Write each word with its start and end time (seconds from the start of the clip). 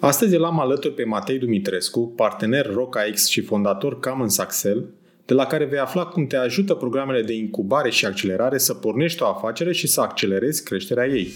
Astăzi 0.00 0.34
îl 0.34 0.44
am 0.44 0.60
alături 0.60 0.94
pe 0.94 1.04
Matei 1.04 1.38
Dumitrescu, 1.38 2.12
partener 2.16 2.66
RocaX 2.72 3.28
și 3.28 3.40
fondator 3.40 4.00
Commons 4.00 4.38
Axel, 4.38 4.84
de 5.24 5.34
la 5.34 5.46
care 5.46 5.64
vei 5.64 5.78
afla 5.78 6.04
cum 6.06 6.26
te 6.26 6.36
ajută 6.36 6.74
programele 6.74 7.22
de 7.22 7.32
incubare 7.32 7.90
și 7.90 8.06
accelerare 8.06 8.58
să 8.58 8.74
pornești 8.74 9.22
o 9.22 9.26
afacere 9.26 9.72
și 9.72 9.86
să 9.86 10.00
accelerezi 10.00 10.64
creșterea 10.64 11.06
ei. 11.06 11.32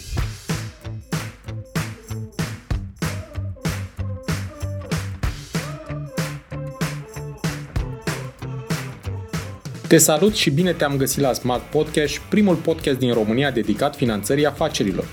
Te 9.89 9.97
salut 9.97 10.35
și 10.35 10.51
bine 10.51 10.73
te-am 10.73 10.97
găsit 10.97 11.21
la 11.21 11.33
Smart 11.33 11.63
Podcast, 11.63 12.19
primul 12.19 12.55
podcast 12.55 12.99
din 12.99 13.13
România 13.13 13.51
dedicat 13.51 13.97
finanțării 13.97 14.47
afacerilor. 14.47 15.05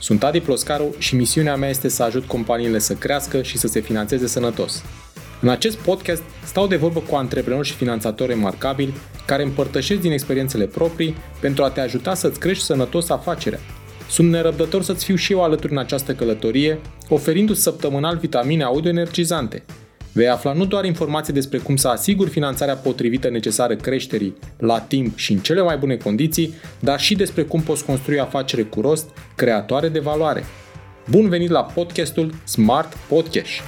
Sunt 0.00 0.24
Adi 0.24 0.40
Ploscaru 0.40 0.94
și 0.98 1.14
misiunea 1.14 1.56
mea 1.56 1.68
este 1.68 1.88
să 1.88 2.02
ajut 2.02 2.24
companiile 2.24 2.78
să 2.78 2.94
crească 2.94 3.42
și 3.42 3.58
să 3.58 3.66
se 3.66 3.80
finanțeze 3.80 4.26
sănătos. 4.26 4.82
În 5.40 5.48
acest 5.48 5.76
podcast 5.76 6.22
stau 6.44 6.66
de 6.66 6.76
vorbă 6.76 7.00
cu 7.00 7.14
antreprenori 7.14 7.66
și 7.66 7.74
finanțatori 7.74 8.30
remarcabili 8.30 8.94
care 9.26 9.42
împărtășesc 9.42 10.00
din 10.00 10.12
experiențele 10.12 10.66
proprii 10.66 11.16
pentru 11.40 11.64
a 11.64 11.70
te 11.70 11.80
ajuta 11.80 12.14
să-ți 12.14 12.40
crești 12.40 12.64
sănătos 12.64 13.08
afacerea. 13.08 13.60
Sunt 14.08 14.30
nerăbdător 14.30 14.82
să-ți 14.82 15.04
fiu 15.04 15.14
și 15.14 15.32
eu 15.32 15.42
alături 15.42 15.72
în 15.72 15.78
această 15.78 16.14
călătorie, 16.14 16.78
oferindu-ți 17.08 17.62
săptămânal 17.62 18.16
vitamine 18.16 18.64
audio 18.64 18.90
energizante– 18.90 19.62
Vei 20.16 20.28
afla 20.28 20.52
nu 20.52 20.64
doar 20.64 20.84
informații 20.84 21.32
despre 21.32 21.58
cum 21.58 21.76
să 21.76 21.88
asiguri 21.88 22.30
finanțarea 22.30 22.74
potrivită 22.74 23.28
necesară 23.28 23.76
creșterii 23.76 24.36
la 24.58 24.80
timp 24.80 25.16
și 25.16 25.32
în 25.32 25.38
cele 25.38 25.62
mai 25.62 25.76
bune 25.76 25.96
condiții, 25.96 26.54
dar 26.80 27.00
și 27.00 27.14
despre 27.14 27.42
cum 27.42 27.62
poți 27.62 27.84
construi 27.84 28.18
afacere 28.18 28.62
cu 28.62 28.80
rost, 28.80 29.10
creatoare 29.34 29.88
de 29.88 29.98
valoare. 29.98 30.44
Bun 31.10 31.28
venit 31.28 31.50
la 31.50 31.64
podcastul 31.64 32.34
Smart 32.44 32.94
Podcast! 33.08 33.62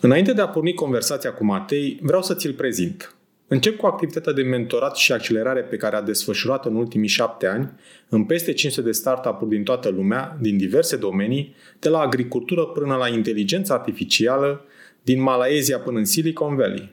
Înainte 0.00 0.32
de 0.32 0.40
a 0.40 0.48
porni 0.48 0.74
conversația 0.74 1.32
cu 1.32 1.44
Matei, 1.44 1.98
vreau 2.02 2.22
să 2.22 2.34
ți-l 2.34 2.52
prezint. 2.52 3.14
Încep 3.52 3.76
cu 3.76 3.86
activitatea 3.86 4.32
de 4.32 4.42
mentorat 4.42 4.96
și 4.96 5.12
accelerare 5.12 5.60
pe 5.60 5.76
care 5.76 5.96
a 5.96 6.02
desfășurat 6.02 6.66
în 6.66 6.76
ultimii 6.76 7.08
șapte 7.08 7.46
ani 7.46 7.70
în 8.08 8.24
peste 8.24 8.52
500 8.52 8.86
de 8.86 8.92
startup-uri 8.92 9.50
din 9.50 9.62
toată 9.62 9.88
lumea, 9.88 10.36
din 10.40 10.56
diverse 10.56 10.96
domenii, 10.96 11.54
de 11.78 11.88
la 11.88 11.98
agricultură 11.98 12.64
până 12.64 12.94
la 12.94 13.08
inteligență 13.08 13.72
artificială, 13.72 14.64
din 15.02 15.22
Malaezia 15.22 15.78
până 15.78 15.98
în 15.98 16.04
Silicon 16.04 16.56
Valley. 16.56 16.92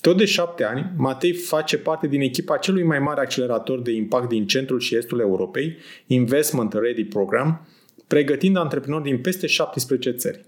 Tot 0.00 0.16
de 0.16 0.24
șapte 0.24 0.64
ani, 0.64 0.92
Matei 0.96 1.32
face 1.32 1.78
parte 1.78 2.06
din 2.06 2.20
echipa 2.20 2.56
celui 2.56 2.82
mai 2.82 2.98
mare 2.98 3.20
accelerator 3.20 3.80
de 3.80 3.92
impact 3.92 4.28
din 4.28 4.46
centrul 4.46 4.80
și 4.80 4.96
estul 4.96 5.20
Europei, 5.20 5.76
Investment 6.06 6.72
Ready 6.72 7.04
Program, 7.04 7.68
pregătind 8.06 8.56
antreprenori 8.56 9.04
din 9.04 9.18
peste 9.18 9.46
17 9.46 10.10
țări. 10.10 10.44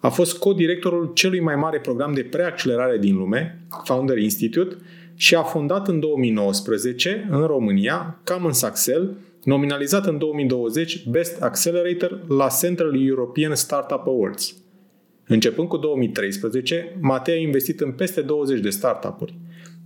A 0.00 0.08
fost 0.08 0.38
co-directorul 0.38 1.10
celui 1.14 1.40
mai 1.40 1.56
mare 1.56 1.80
program 1.80 2.12
de 2.12 2.22
preaccelerare 2.22 2.98
din 2.98 3.16
lume, 3.16 3.62
Founder 3.84 4.18
Institute, 4.18 4.76
și 5.14 5.34
a 5.34 5.42
fondat 5.42 5.88
în 5.88 6.00
2019, 6.00 7.28
în 7.30 7.46
România, 7.46 8.20
Commons 8.24 8.62
Axel, 8.62 9.16
nominalizat 9.42 10.06
în 10.06 10.18
2020 10.18 11.06
Best 11.08 11.42
Accelerator 11.42 12.24
la 12.28 12.46
Central 12.60 13.06
European 13.06 13.54
Startup 13.54 14.06
Awards. 14.06 14.56
Începând 15.26 15.68
cu 15.68 15.76
2013, 15.76 16.96
Matei 17.00 17.34
a 17.34 17.40
investit 17.40 17.80
în 17.80 17.92
peste 17.92 18.20
20 18.20 18.60
de 18.60 18.70
startup-uri. 18.70 19.34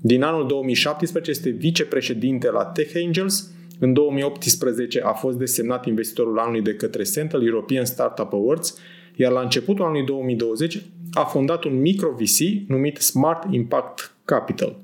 Din 0.00 0.22
anul 0.22 0.46
2017 0.46 1.30
este 1.30 1.50
vicepreședinte 1.50 2.50
la 2.50 2.64
Tech 2.64 2.92
Angels, 3.04 3.50
în 3.78 3.92
2018 3.92 5.00
a 5.00 5.12
fost 5.12 5.36
desemnat 5.38 5.86
investitorul 5.86 6.38
anului 6.38 6.62
de 6.62 6.74
către 6.74 7.02
Central 7.02 7.46
European 7.46 7.84
Startup 7.84 8.32
Awards 8.32 8.78
iar 9.16 9.32
la 9.32 9.40
începutul 9.40 9.84
anului 9.84 10.04
2020 10.04 10.82
a 11.12 11.24
fondat 11.24 11.64
un 11.64 11.80
micro 11.80 12.10
VC 12.10 12.68
numit 12.68 12.96
Smart 12.96 13.52
Impact 13.54 14.14
Capital. 14.24 14.80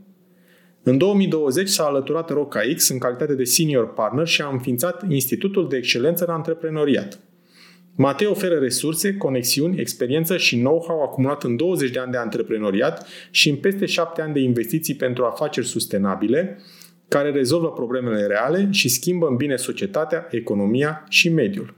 În 0.82 0.98
2020 0.98 1.68
s-a 1.68 1.84
alăturat 1.84 2.30
RocaX 2.30 2.88
în 2.88 2.98
calitate 2.98 3.34
de 3.34 3.44
senior 3.44 3.92
partner 3.92 4.26
și 4.26 4.42
a 4.42 4.48
înființat 4.48 5.04
Institutul 5.08 5.68
de 5.68 5.76
Excelență 5.76 6.24
în 6.24 6.34
Antreprenoriat. 6.34 7.18
Matei 7.94 8.26
oferă 8.26 8.58
resurse, 8.58 9.16
conexiuni, 9.16 9.80
experiență 9.80 10.36
și 10.36 10.56
know-how 10.56 11.02
acumulat 11.02 11.44
în 11.44 11.56
20 11.56 11.90
de 11.90 11.98
ani 11.98 12.10
de 12.10 12.16
antreprenoriat 12.16 13.06
și 13.30 13.48
în 13.48 13.56
peste 13.56 13.86
7 13.86 14.22
ani 14.22 14.32
de 14.32 14.40
investiții 14.40 14.94
pentru 14.94 15.24
afaceri 15.24 15.66
sustenabile, 15.66 16.58
care 17.08 17.30
rezolvă 17.30 17.72
problemele 17.72 18.26
reale 18.26 18.68
și 18.70 18.88
schimbă 18.88 19.26
în 19.26 19.36
bine 19.36 19.56
societatea, 19.56 20.26
economia 20.30 21.04
și 21.08 21.28
mediul. 21.28 21.77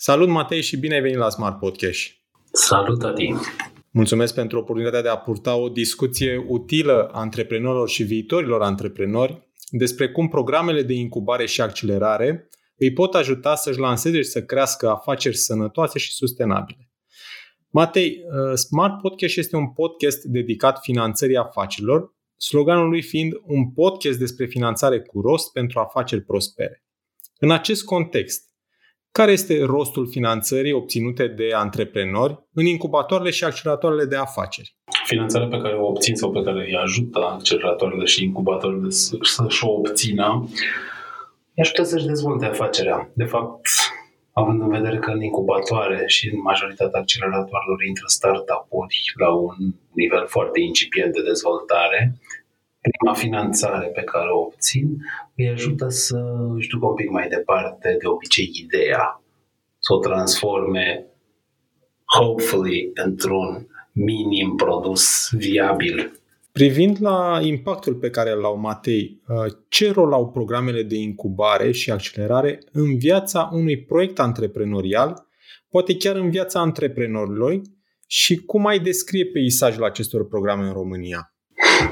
Salut, 0.00 0.28
Matei, 0.28 0.62
și 0.62 0.76
bine 0.76 0.94
ai 0.94 1.00
venit 1.00 1.16
la 1.16 1.28
Smart 1.28 1.58
Podcast. 1.58 2.00
Salut, 2.52 3.02
Adi. 3.02 3.34
Mulțumesc 3.90 4.34
pentru 4.34 4.58
oportunitatea 4.58 5.02
de 5.02 5.08
a 5.08 5.16
purta 5.16 5.54
o 5.56 5.68
discuție 5.68 6.44
utilă 6.48 7.10
antreprenorilor 7.12 7.88
și 7.88 8.02
viitorilor 8.02 8.62
antreprenori 8.62 9.48
despre 9.70 10.10
cum 10.10 10.28
programele 10.28 10.82
de 10.82 10.92
incubare 10.92 11.46
și 11.46 11.60
accelerare 11.60 12.48
îi 12.76 12.92
pot 12.92 13.14
ajuta 13.14 13.54
să-și 13.54 13.78
lanseze 13.78 14.16
și 14.16 14.28
să 14.28 14.42
crească 14.42 14.88
afaceri 14.90 15.36
sănătoase 15.36 15.98
și 15.98 16.12
sustenabile. 16.12 16.90
Matei, 17.68 18.10
uh, 18.10 18.54
Smart 18.54 19.00
Podcast 19.00 19.36
este 19.36 19.56
un 19.56 19.72
podcast 19.72 20.22
dedicat 20.22 20.78
finanțării 20.80 21.36
afacerilor, 21.36 22.14
sloganul 22.36 22.88
lui 22.88 23.02
fiind 23.02 23.32
un 23.42 23.70
podcast 23.70 24.18
despre 24.18 24.46
finanțare 24.46 25.00
cu 25.00 25.20
rost 25.20 25.52
pentru 25.52 25.78
afaceri 25.78 26.22
prospere. 26.24 26.84
În 27.38 27.50
acest 27.50 27.84
context, 27.84 28.47
care 29.12 29.32
este 29.32 29.64
rostul 29.64 30.08
finanțării 30.08 30.72
obținute 30.72 31.26
de 31.26 31.48
antreprenori 31.54 32.38
în 32.52 32.66
incubatoarele 32.66 33.30
și 33.30 33.44
acceleratoarele 33.44 34.04
de 34.04 34.16
afaceri? 34.16 34.76
Finanțarea 35.04 35.48
pe 35.48 35.58
care 35.58 35.74
o 35.74 35.86
obțin 35.86 36.14
sau 36.14 36.30
pe 36.30 36.42
care 36.42 36.64
îi 36.66 36.76
ajută 36.76 37.18
acceleratoarele 37.18 38.04
și 38.04 38.24
incubatoarele 38.24 38.90
să-și 38.90 39.64
o 39.64 39.70
obțină, 39.70 40.48
îi 41.54 41.62
ajută 41.62 41.82
să-și 41.82 42.06
dezvolte 42.06 42.44
afacerea. 42.44 43.10
De 43.14 43.24
fapt, 43.24 43.66
având 44.32 44.60
în 44.60 44.68
vedere 44.68 44.98
că 44.98 45.10
în 45.10 45.22
incubatoare 45.22 46.02
și 46.06 46.28
în 46.32 46.40
majoritatea 46.40 47.00
acceleratoarelor 47.00 47.82
intră 47.86 48.04
startup-uri 48.06 49.12
la 49.14 49.30
un 49.34 49.56
nivel 49.92 50.26
foarte 50.26 50.60
incipient 50.60 51.12
de 51.12 51.22
dezvoltare, 51.22 52.00
prima 52.80 53.14
finanțare 53.14 53.86
pe 53.86 54.02
care 54.02 54.30
o 54.30 54.38
obțin 54.38 54.96
îi 55.36 55.48
ajută 55.48 55.88
să 55.88 56.18
își 56.56 56.68
ducă 56.68 56.86
un 56.86 56.94
pic 56.94 57.10
mai 57.10 57.28
departe, 57.28 57.96
de 58.00 58.06
obicei, 58.06 58.50
ideea, 58.54 59.22
să 59.78 59.94
o 59.94 59.98
transforme, 59.98 61.06
hopefully, 62.18 62.90
într-un 62.94 63.66
minim 63.92 64.54
produs 64.56 65.28
viabil. 65.32 66.12
Privind 66.52 66.96
la 67.00 67.38
impactul 67.42 67.94
pe 67.94 68.10
care 68.10 68.30
l-au 68.30 68.58
Matei, 68.58 69.22
uh, 69.28 69.52
ce 69.68 69.92
rol 69.92 70.12
au 70.12 70.30
programele 70.30 70.82
de 70.82 70.96
incubare 70.96 71.70
și 71.70 71.90
accelerare 71.90 72.58
în 72.72 72.98
viața 72.98 73.48
unui 73.52 73.82
proiect 73.82 74.18
antreprenorial, 74.18 75.26
poate 75.68 75.96
chiar 75.96 76.16
în 76.16 76.30
viața 76.30 76.60
antreprenorilor 76.60 77.60
și 78.06 78.36
cum 78.36 78.66
ai 78.66 78.78
descrie 78.78 79.24
peisajul 79.26 79.84
acestor 79.84 80.28
programe 80.28 80.66
în 80.66 80.72
România? 80.72 81.32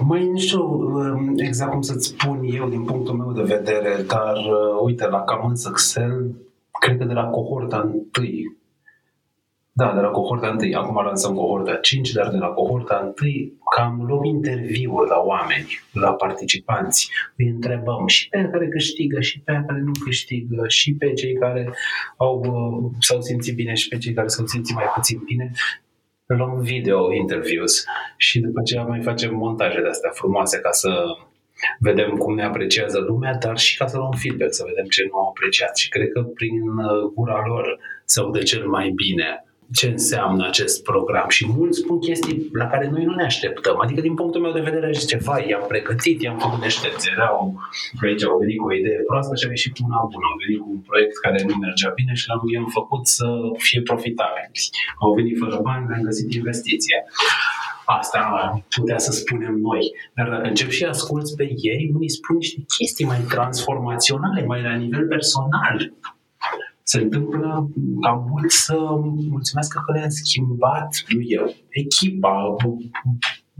Mai 0.00 0.26
nu 0.26 0.38
știu 0.38 0.62
um, 0.62 1.34
exact 1.36 1.70
cum 1.70 1.80
să-ți 1.80 2.06
spun 2.06 2.40
eu 2.42 2.68
din 2.68 2.84
punctul 2.84 3.14
meu 3.14 3.32
de 3.32 3.54
vedere, 3.54 4.02
dar 4.06 4.36
uh, 4.36 4.80
uite, 4.84 5.06
la 5.06 5.18
Commons 5.18 5.66
Excel, 5.66 6.34
cred 6.80 6.98
că 6.98 7.04
de 7.04 7.12
la 7.12 7.24
cohorta 7.24 7.90
întâi, 7.92 8.56
da, 9.72 9.92
de 9.94 10.00
la 10.00 10.08
cohorta 10.08 10.48
întâi, 10.48 10.74
acum 10.74 11.04
lansăm 11.04 11.34
cohorta 11.34 11.74
5, 11.74 12.12
dar 12.12 12.30
de 12.30 12.36
la 12.36 12.46
cohorta 12.46 13.02
întâi 13.04 13.52
cam 13.76 14.04
luăm 14.06 14.24
interviuri 14.24 15.08
la 15.08 15.18
oameni, 15.18 15.68
la 15.92 16.12
participanți, 16.12 17.10
îi 17.36 17.48
întrebăm 17.48 18.06
și 18.06 18.28
pe 18.28 18.48
care 18.52 18.68
câștigă, 18.68 19.20
și 19.20 19.40
pe 19.40 19.64
care 19.66 19.80
nu 19.80 19.92
câștigă, 20.04 20.64
și 20.68 20.94
pe 20.94 21.12
cei 21.12 21.34
care 21.34 21.72
au, 22.16 22.38
uh, 22.38 22.90
s-au 23.00 23.20
simțit 23.20 23.54
bine 23.54 23.74
și 23.74 23.88
pe 23.88 23.98
cei 23.98 24.12
care 24.12 24.28
s-au 24.28 24.46
simțit 24.46 24.74
mai 24.74 24.90
puțin 24.94 25.22
bine 25.24 25.52
luăm 26.34 26.60
video 26.60 27.12
interviews 27.12 27.84
și 28.16 28.40
după 28.40 28.60
aceea 28.60 28.82
mai 28.82 29.02
facem 29.02 29.34
montaje 29.34 29.80
de 29.80 29.88
astea 29.88 30.10
frumoase 30.10 30.58
ca 30.58 30.70
să 30.70 31.04
vedem 31.78 32.10
cum 32.10 32.34
ne 32.34 32.44
apreciază 32.44 32.98
lumea, 32.98 33.34
dar 33.34 33.58
și 33.58 33.76
ca 33.76 33.86
să 33.86 33.96
luăm 33.96 34.12
feedback, 34.22 34.54
să 34.54 34.64
vedem 34.66 34.84
ce 34.84 35.06
nu 35.10 35.18
au 35.18 35.28
apreciat. 35.28 35.76
Și 35.76 35.88
cred 35.88 36.08
că 36.08 36.22
prin 36.22 36.68
uh, 36.68 37.10
gura 37.14 37.46
lor 37.46 37.78
se 38.04 38.20
aude 38.20 38.42
cel 38.42 38.66
mai 38.66 38.90
bine 38.90 39.45
ce 39.72 39.86
înseamnă 39.88 40.46
acest 40.46 40.82
program 40.82 41.28
și 41.28 41.46
mulți 41.56 41.78
spun 41.78 41.98
chestii 41.98 42.48
la 42.52 42.66
care 42.66 42.88
noi 42.88 43.04
nu 43.04 43.14
ne 43.14 43.24
așteptăm. 43.24 43.80
Adică 43.80 44.00
din 44.00 44.14
punctul 44.14 44.40
meu 44.40 44.52
de 44.52 44.60
vedere 44.60 44.92
zice, 44.92 45.16
vai, 45.16 45.48
i-am 45.48 45.64
pregătit, 45.68 46.22
i-am 46.22 46.38
făcut 46.38 46.60
deștepți. 46.60 47.08
Erau 47.16 47.54
aici, 48.04 48.24
au 48.24 48.38
venit 48.38 48.58
cu 48.58 48.66
o 48.66 48.74
idee 48.74 49.00
proastă 49.06 49.34
și 49.34 49.46
a 49.46 49.50
ieșit 49.50 49.72
cu 49.76 49.82
una 49.88 50.08
bună. 50.12 50.26
Au 50.32 50.38
venit 50.44 50.60
cu 50.62 50.68
un 50.70 50.80
proiect 50.88 51.16
care 51.24 51.38
nu 51.48 51.54
mergea 51.54 51.90
bine 51.98 52.12
și 52.14 52.28
l-am 52.28 52.40
i-am 52.54 52.68
făcut 52.78 53.06
să 53.06 53.26
fie 53.56 53.80
profitabil. 53.82 54.46
Au 55.04 55.12
venit 55.18 55.38
fără 55.38 55.58
bani, 55.62 55.88
le-am 55.88 56.02
găsit 56.02 56.34
investiție. 56.34 57.04
Asta 57.84 58.20
putea 58.76 58.98
să 58.98 59.12
spunem 59.12 59.54
noi. 59.68 59.92
Dar 60.14 60.28
dacă 60.28 60.46
încep 60.48 60.70
și 60.70 60.84
asculți 60.84 61.36
pe 61.36 61.46
ei, 61.56 61.90
unii 61.94 62.10
spun 62.10 62.36
niște 62.36 62.64
chestii 62.78 63.06
mai 63.06 63.20
transformaționale, 63.28 64.44
mai 64.44 64.62
la 64.62 64.74
nivel 64.74 65.06
personal 65.06 65.92
se 66.88 67.00
întâmplă 67.00 67.70
ca 68.00 68.26
mulți 68.30 68.56
să 68.64 68.76
mulțumească 69.30 69.82
că 69.86 69.92
le-am 69.92 70.08
schimbat, 70.08 71.04
nu 71.08 71.20
eu, 71.24 71.54
echipa, 71.68 72.56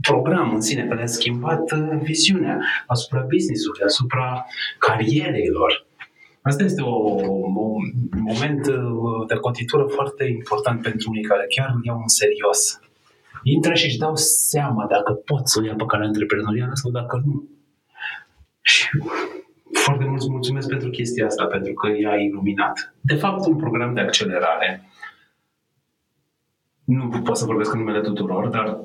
program 0.01 0.53
în 0.53 0.61
sine, 0.61 0.87
că 0.87 0.93
le-a 0.93 1.05
schimbat 1.05 1.71
uh, 1.71 1.99
viziunea 2.01 2.59
asupra 2.87 3.21
business-ului, 3.21 3.81
asupra 3.85 4.45
carierelor. 4.77 5.85
Asta 6.41 6.63
este 6.63 6.81
o, 6.81 6.95
un 8.11 8.21
moment 8.21 8.67
uh, 8.67 9.27
de 9.27 9.35
cotitură 9.35 9.83
foarte 9.83 10.23
important 10.25 10.81
pentru 10.81 11.09
unii 11.09 11.23
care 11.23 11.45
chiar 11.55 11.71
îl 11.75 11.81
iau 11.85 11.99
în 12.01 12.07
serios. 12.07 12.79
Intră 13.43 13.73
și 13.73 13.85
își 13.85 13.97
dau 13.97 14.15
seama 14.15 14.85
dacă 14.89 15.13
pot 15.13 15.47
să 15.47 15.59
o 15.59 15.65
ia 15.65 15.75
pe 15.75 15.85
calea 15.85 16.07
antreprenorială 16.07 16.71
sau 16.73 16.91
dacă 16.91 17.21
nu. 17.25 17.49
Și 18.61 18.87
foarte 19.87 20.05
mult 20.05 20.29
mulțumesc 20.29 20.67
pentru 20.67 20.89
chestia 20.89 21.25
asta, 21.25 21.45
pentru 21.45 21.73
că 21.73 21.87
i-a 21.87 22.15
iluminat. 22.15 22.95
De 23.01 23.15
fapt, 23.15 23.45
un 23.45 23.55
program 23.55 23.93
de 23.93 24.01
accelerare, 24.01 24.89
nu 26.83 27.21
pot 27.23 27.37
să 27.37 27.45
vorbesc 27.45 27.73
în 27.73 27.79
numele 27.79 28.01
tuturor, 28.01 28.47
dar 28.47 28.79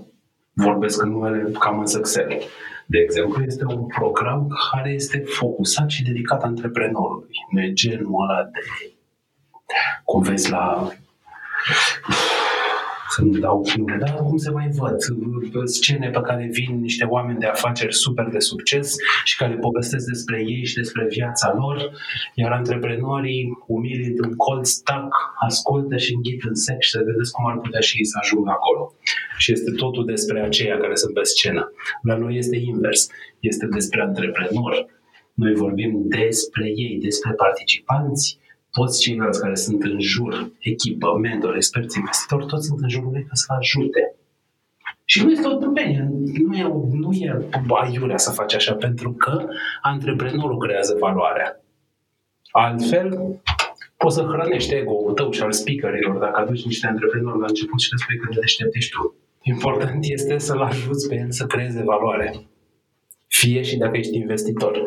vorbesc 0.52 1.02
în 1.02 1.10
numele 1.10 1.50
Common 1.52 1.86
Success. 1.86 2.44
De 2.86 2.98
exemplu, 2.98 3.42
este 3.42 3.64
un 3.64 3.86
program 3.86 4.48
care 4.70 4.90
este 4.90 5.18
focusat 5.18 5.90
și 5.90 6.02
dedicat 6.02 6.42
antreprenorului. 6.42 7.36
Nu 7.50 7.62
e 7.62 7.72
genul 7.72 8.14
ăla 8.22 8.42
de 8.42 8.60
cum 10.04 10.22
vezi 10.22 10.50
la 10.50 10.88
să 13.14 13.22
nu 13.22 13.38
dau 13.38 13.66
nume, 13.76 13.96
dar 14.00 14.14
cum 14.14 14.36
se 14.36 14.50
mai 14.50 14.68
văd 15.52 15.68
scene 15.68 16.10
pe 16.10 16.20
care 16.20 16.48
vin 16.52 16.80
niște 16.80 17.04
oameni 17.04 17.38
de 17.38 17.46
afaceri 17.46 17.94
super 17.94 18.26
de 18.26 18.38
succes 18.38 18.94
și 19.24 19.36
care 19.36 19.54
povestesc 19.54 20.06
despre 20.06 20.38
ei 20.46 20.64
și 20.64 20.74
despre 20.74 21.06
viața 21.10 21.54
lor, 21.56 21.90
iar 22.34 22.52
antreprenorii 22.52 23.58
umili 23.66 24.06
într-un 24.06 24.34
cold 24.36 24.64
stack 24.64 25.14
ascultă 25.48 25.96
și 25.96 26.14
înghit 26.14 26.42
în 26.44 26.54
sec 26.54 26.80
și 26.80 26.90
se 26.90 27.02
vedeți 27.04 27.32
cum 27.32 27.46
ar 27.46 27.58
putea 27.58 27.80
și 27.80 27.96
ei 27.98 28.04
să 28.04 28.18
ajungă 28.20 28.50
acolo. 28.50 28.94
Și 29.38 29.52
este 29.52 29.70
totul 29.70 30.04
despre 30.04 30.40
aceia 30.40 30.78
care 30.78 30.94
sunt 30.94 31.14
pe 31.14 31.22
scenă. 31.22 31.72
La 32.02 32.16
noi 32.16 32.36
este 32.36 32.56
invers. 32.56 33.08
Este 33.40 33.66
despre 33.66 34.02
antreprenori. 34.02 34.86
Noi 35.34 35.54
vorbim 35.54 36.02
despre 36.04 36.66
ei, 36.66 36.98
despre 37.02 37.32
participanți, 37.32 38.38
toți 38.72 39.00
ceilalți 39.00 39.40
care 39.40 39.54
sunt 39.54 39.82
în 39.82 40.00
jur, 40.00 40.50
echipă, 40.58 41.18
mentor, 41.20 41.56
experți, 41.56 41.98
investitori, 41.98 42.46
toți 42.46 42.66
sunt 42.66 42.80
în 42.82 42.88
jurul 42.88 43.10
lui 43.12 43.24
ca 43.28 43.34
să 43.34 43.46
ajute. 43.58 44.14
Și 45.04 45.24
nu 45.24 45.30
este 45.30 45.48
o 45.48 45.56
tâmpenie, 45.56 46.08
nu 46.46 46.56
e, 46.56 46.62
nu 46.92 47.12
e 47.12 47.48
aiurea 47.68 48.16
să 48.16 48.30
faci 48.30 48.54
așa, 48.54 48.74
pentru 48.74 49.12
că 49.12 49.48
antreprenorul 49.82 50.58
creează 50.58 50.96
valoarea. 51.00 51.60
Altfel, 52.50 53.40
poți 53.96 54.14
să 54.14 54.22
hrănești 54.22 54.74
ego-ul 54.74 55.12
tău 55.12 55.30
și 55.30 55.42
al 55.42 55.52
speakerilor 55.52 56.16
dacă 56.16 56.40
aduci 56.40 56.64
niște 56.64 56.86
antreprenori 56.86 57.38
la 57.38 57.46
început 57.48 57.80
și 57.80 57.90
le 57.90 57.96
spui 57.96 58.16
că 58.16 58.26
te 58.30 58.40
deșteptești 58.40 58.90
tu. 58.90 59.14
Important 59.42 60.04
este 60.04 60.38
să-l 60.38 60.60
ajuți 60.60 61.08
pe 61.08 61.14
el 61.14 61.30
să 61.30 61.46
creeze 61.46 61.82
valoare. 61.82 62.46
Fie 63.26 63.62
și 63.62 63.76
dacă 63.76 63.96
ești 63.96 64.16
investitor. 64.16 64.82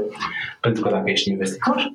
Pentru 0.61 0.81
că 0.81 0.89
dacă 0.89 1.09
ești 1.09 1.29
investitor, 1.29 1.93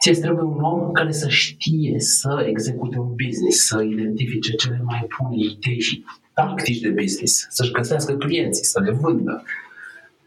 Ție 0.00 0.12
trebuie 0.12 0.44
un 0.44 0.62
om 0.62 0.92
care 0.92 1.12
să 1.12 1.28
știe 1.28 2.00
să 2.00 2.44
execute 2.48 2.98
un 2.98 3.14
business, 3.24 3.66
să 3.66 3.82
identifice 3.82 4.52
cele 4.52 4.80
mai 4.84 5.06
bune 5.18 5.36
idei 5.36 5.80
și 5.80 6.04
tactici 6.34 6.80
de 6.80 6.88
business, 6.88 7.46
să-și 7.50 7.72
găsească 7.72 8.16
clienții, 8.16 8.64
să 8.64 8.80
le 8.80 8.90
vândă, 8.90 9.44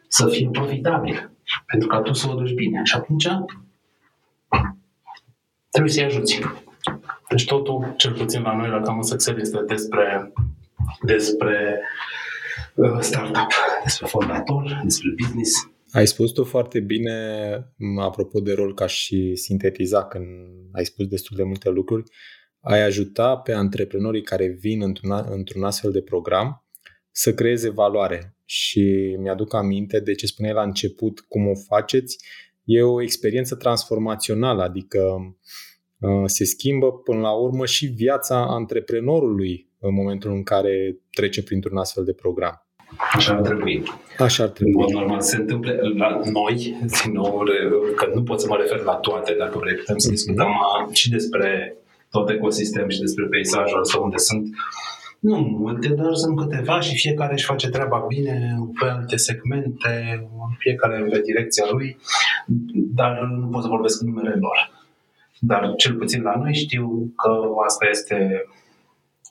să 0.07 0.27
fie 0.27 0.49
profitabil, 0.51 1.31
pentru 1.65 1.87
ca 1.87 2.01
tu 2.01 2.13
să 2.13 2.29
o 2.29 2.33
duci 2.33 2.53
bine. 2.53 2.81
Și 2.83 2.95
atunci 2.95 3.27
trebuie 5.69 5.91
să-i 5.91 6.03
ajuți. 6.03 6.39
Deci 7.29 7.45
totul, 7.45 7.93
cel 7.97 8.13
puțin 8.13 8.41
la 8.41 8.55
noi, 8.55 8.69
la 8.69 8.81
Cam 8.81 9.01
Success, 9.01 9.39
este 9.39 9.63
despre, 9.67 10.33
despre 11.01 11.79
uh, 12.75 12.99
startup, 12.99 13.51
despre 13.83 14.07
fondator, 14.07 14.81
despre 14.83 15.13
business, 15.21 15.69
ai 15.97 16.07
spus 16.07 16.31
tu 16.31 16.43
foarte 16.43 16.79
bine, 16.79 17.13
apropo 17.99 18.39
de 18.39 18.53
rol, 18.53 18.73
ca 18.73 18.85
și 18.87 19.35
sintetiza 19.35 20.05
când 20.05 20.25
ai 20.71 20.85
spus 20.85 21.07
destul 21.07 21.37
de 21.37 21.43
multe 21.43 21.69
lucruri, 21.69 22.11
ai 22.59 22.81
ajuta 22.81 23.37
pe 23.37 23.51
antreprenorii 23.51 24.21
care 24.21 24.47
vin 24.47 24.81
într-un, 24.81 25.25
într-un 25.29 25.63
astfel 25.63 25.91
de 25.91 26.01
program 26.01 26.65
să 27.11 27.33
creeze 27.33 27.69
valoare. 27.69 28.35
Și 28.45 29.15
mi-aduc 29.19 29.53
aminte 29.53 29.99
de 29.99 30.13
ce 30.13 30.25
spuneai 30.25 30.53
la 30.53 30.63
început, 30.63 31.19
cum 31.19 31.47
o 31.47 31.55
faceți, 31.55 32.17
e 32.63 32.81
o 32.81 33.01
experiență 33.01 33.55
transformațională, 33.55 34.63
adică 34.63 34.99
uh, 35.99 36.23
se 36.25 36.45
schimbă 36.45 36.91
până 36.91 37.19
la 37.19 37.31
urmă 37.31 37.65
și 37.65 37.85
viața 37.85 38.45
antreprenorului 38.45 39.69
în 39.79 39.93
momentul 39.93 40.31
în 40.31 40.43
care 40.43 40.99
trece 41.11 41.43
printr-un 41.43 41.77
astfel 41.77 42.03
de 42.03 42.13
program. 42.13 42.66
Așa 43.13 43.33
ar 43.33 43.41
trebui. 43.41 43.83
Așa 44.17 44.43
ar 44.43 44.49
trebui. 44.49 44.83
În 44.87 44.93
normal 44.93 45.21
se 45.21 45.35
întâmplă 45.35 45.71
la 45.97 46.19
noi, 46.31 46.77
din 47.03 47.11
nou, 47.11 47.43
că 47.95 48.11
nu 48.13 48.23
pot 48.23 48.41
să 48.41 48.47
mă 48.49 48.55
refer 48.55 48.79
la 48.79 48.93
toate, 48.93 49.35
dacă 49.37 49.57
vrei, 49.57 49.75
putem 49.75 49.97
să 49.97 50.09
discutăm 50.09 50.47
mm-hmm. 50.47 50.93
și 50.93 51.09
despre 51.09 51.75
tot 52.11 52.29
ecosistem 52.29 52.89
și 52.89 52.99
despre 52.99 53.25
peisajul 53.25 53.79
ăsta 53.79 53.99
unde 53.99 54.17
sunt 54.17 54.47
nu 55.19 55.37
multe, 55.37 55.87
dar 55.87 56.13
sunt 56.13 56.37
câteva 56.37 56.79
și 56.79 56.95
fiecare 56.95 57.33
își 57.33 57.45
face 57.45 57.69
treaba 57.69 58.05
bine 58.07 58.57
pe 58.79 58.85
alte 58.85 59.15
segmente, 59.15 60.27
fiecare 60.57 61.07
pe 61.09 61.21
direcția 61.21 61.65
lui, 61.71 61.97
dar 62.95 63.19
nu 63.39 63.47
pot 63.47 63.61
să 63.61 63.67
vorbesc 63.67 64.01
în 64.01 64.07
numele 64.07 64.35
lor. 64.39 64.71
Dar 65.39 65.73
cel 65.77 65.93
puțin 65.93 66.21
la 66.21 66.35
noi 66.37 66.53
știu 66.53 67.13
că 67.15 67.31
asta 67.65 67.85
este 67.89 68.45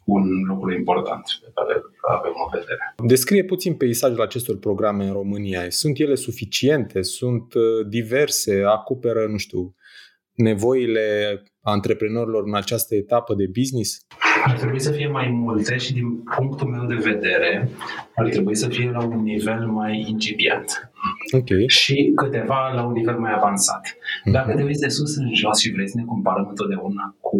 un 0.06 0.22
lucru 0.48 0.72
important 0.72 1.24
pe 1.42 1.50
care 1.54 1.74
îl 1.74 2.14
avem 2.18 2.32
în 2.44 2.58
vedere. 2.58 2.94
Descrie 3.06 3.44
puțin 3.44 3.74
peisajul 3.74 4.20
acestor 4.20 4.58
programe 4.58 5.04
în 5.04 5.12
România. 5.12 5.60
Sunt 5.68 5.98
ele 5.98 6.14
suficiente? 6.14 7.02
Sunt 7.02 7.54
uh, 7.54 7.86
diverse? 7.88 8.62
Acoperă, 8.66 9.26
nu 9.26 9.36
știu, 9.36 9.74
nevoile 10.32 11.42
antreprenorilor 11.60 12.42
în 12.46 12.54
această 12.54 12.94
etapă 12.94 13.34
de 13.34 13.46
business? 13.58 14.06
Ar 14.44 14.56
trebui 14.58 14.80
să 14.80 14.90
fie 14.90 15.08
mai 15.08 15.28
multe 15.28 15.76
și 15.76 15.92
din 15.92 16.22
punctul 16.36 16.68
meu 16.68 16.84
de 16.86 16.94
vedere 16.94 17.68
ar 18.14 18.28
trebui 18.28 18.56
să 18.56 18.68
fie 18.68 18.90
la 18.90 19.04
un 19.04 19.22
nivel 19.22 19.66
mai 19.66 20.04
incipient. 20.08 20.90
Okay. 21.32 21.64
Și 21.66 22.12
câteva 22.16 22.72
la 22.74 22.84
un 22.84 22.92
nivel 22.92 23.18
mai 23.18 23.32
avansat. 23.34 23.96
Dacă 24.24 24.52
uh-huh. 24.52 24.56
te 24.56 24.62
uiți 24.62 24.80
de 24.80 24.88
sus 24.88 25.16
în 25.16 25.34
jos 25.34 25.58
și 25.58 25.72
vrei 25.72 25.88
să 25.88 25.94
ne 25.96 26.04
comparăm 26.04 26.46
întotdeauna 26.48 27.16
cu 27.20 27.38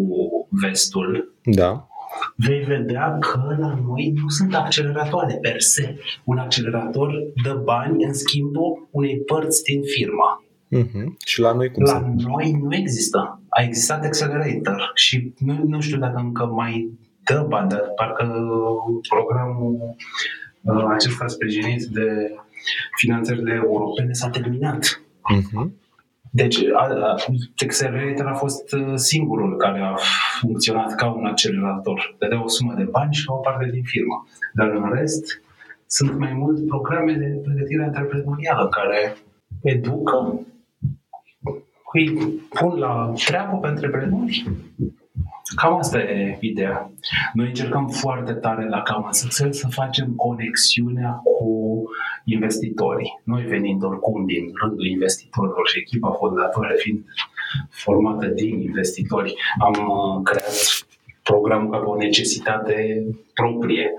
vestul, 0.51 1.35
da 1.45 1.89
vei 2.37 2.61
vedea 2.61 3.19
că 3.21 3.57
la 3.59 3.79
noi 3.87 4.13
nu 4.23 4.29
sunt 4.29 4.55
acceleratoare 4.55 5.39
per 5.43 5.61
se. 5.61 5.99
Un 6.25 6.39
accelerator 6.39 7.13
dă 7.43 7.61
bani 7.65 8.05
în 8.05 8.15
schimbul 8.15 8.89
unei 8.91 9.17
părți 9.17 9.63
din 9.63 9.83
firma. 9.83 10.41
Uh-huh. 10.75 11.07
Și 11.25 11.41
la 11.41 11.53
noi 11.53 11.71
cum 11.71 11.83
La 11.83 11.91
se... 11.91 12.29
noi 12.29 12.59
nu 12.63 12.75
există. 12.75 13.41
A 13.49 13.63
existat 13.63 14.05
Accelerator 14.05 14.91
și 14.95 15.33
nu, 15.39 15.65
nu 15.67 15.81
știu 15.81 15.99
dacă 15.99 16.19
încă 16.19 16.47
mai 16.47 16.99
dă 17.25 17.47
bani, 17.49 17.69
dar 17.69 17.83
parcă 17.97 18.25
programul 19.09 19.97
uh, 20.63 20.85
acesta 20.95 21.27
sprijinit 21.27 21.83
de 21.85 22.35
finanțările 22.97 23.61
europene 23.65 24.13
s-a 24.13 24.29
terminat. 24.29 25.01
Uh-huh. 25.35 25.71
Deci, 26.37 26.59
Accelerator 27.57 28.27
a 28.27 28.35
fost 28.35 28.73
uh, 28.73 28.93
singurul 28.95 29.57
care 29.57 29.81
a 29.81 29.97
funcționat 30.41 30.95
ca 30.95 31.11
un 31.11 31.27
accelerator. 31.27 32.15
Dădea 32.19 32.45
o 32.45 32.49
sumă 32.49 32.75
de 32.77 32.83
bani 32.83 33.15
și 33.15 33.25
o 33.29 33.35
parte 33.35 33.69
din 33.71 33.83
firmă. 33.83 34.27
Dar 34.53 34.69
în 34.69 34.93
rest, 34.95 35.43
sunt 35.87 36.19
mai 36.19 36.33
mult 36.33 36.67
programe 36.67 37.13
de 37.13 37.41
pregătire 37.45 37.83
antreprenorială 37.85 38.69
care 38.69 39.17
educă, 39.63 40.41
îi 41.93 42.13
pun 42.49 42.79
la 42.79 43.13
treabă 43.25 43.57
pe 43.57 43.67
antreprenori 43.67 44.47
Cam 45.55 45.75
asta 45.75 45.99
e 45.99 46.39
ideea. 46.41 46.91
Noi 47.33 47.47
încercăm 47.47 47.89
foarte 47.89 48.33
tare 48.33 48.69
la 48.69 48.83
Cam 48.83 49.09
Success 49.11 49.59
să 49.59 49.69
facem 49.71 50.13
conexiunea 50.15 51.21
cu 51.39 51.83
investitorii. 52.25 53.21
Noi 53.25 53.43
venind 53.43 53.83
oricum 53.83 54.27
din 54.27 54.51
rândul 54.63 54.87
investitorilor 54.87 55.69
și 55.69 55.79
echipa 55.79 56.11
fondatoare 56.11 56.75
fiind 56.79 57.05
formată 57.69 58.27
din 58.27 58.61
investitori, 58.61 59.35
am 59.59 59.73
uh, 59.73 60.23
creat 60.23 60.87
programul 61.23 61.71
ca 61.71 61.83
o 61.87 61.97
necesitate 61.97 63.05
proprie 63.35 63.91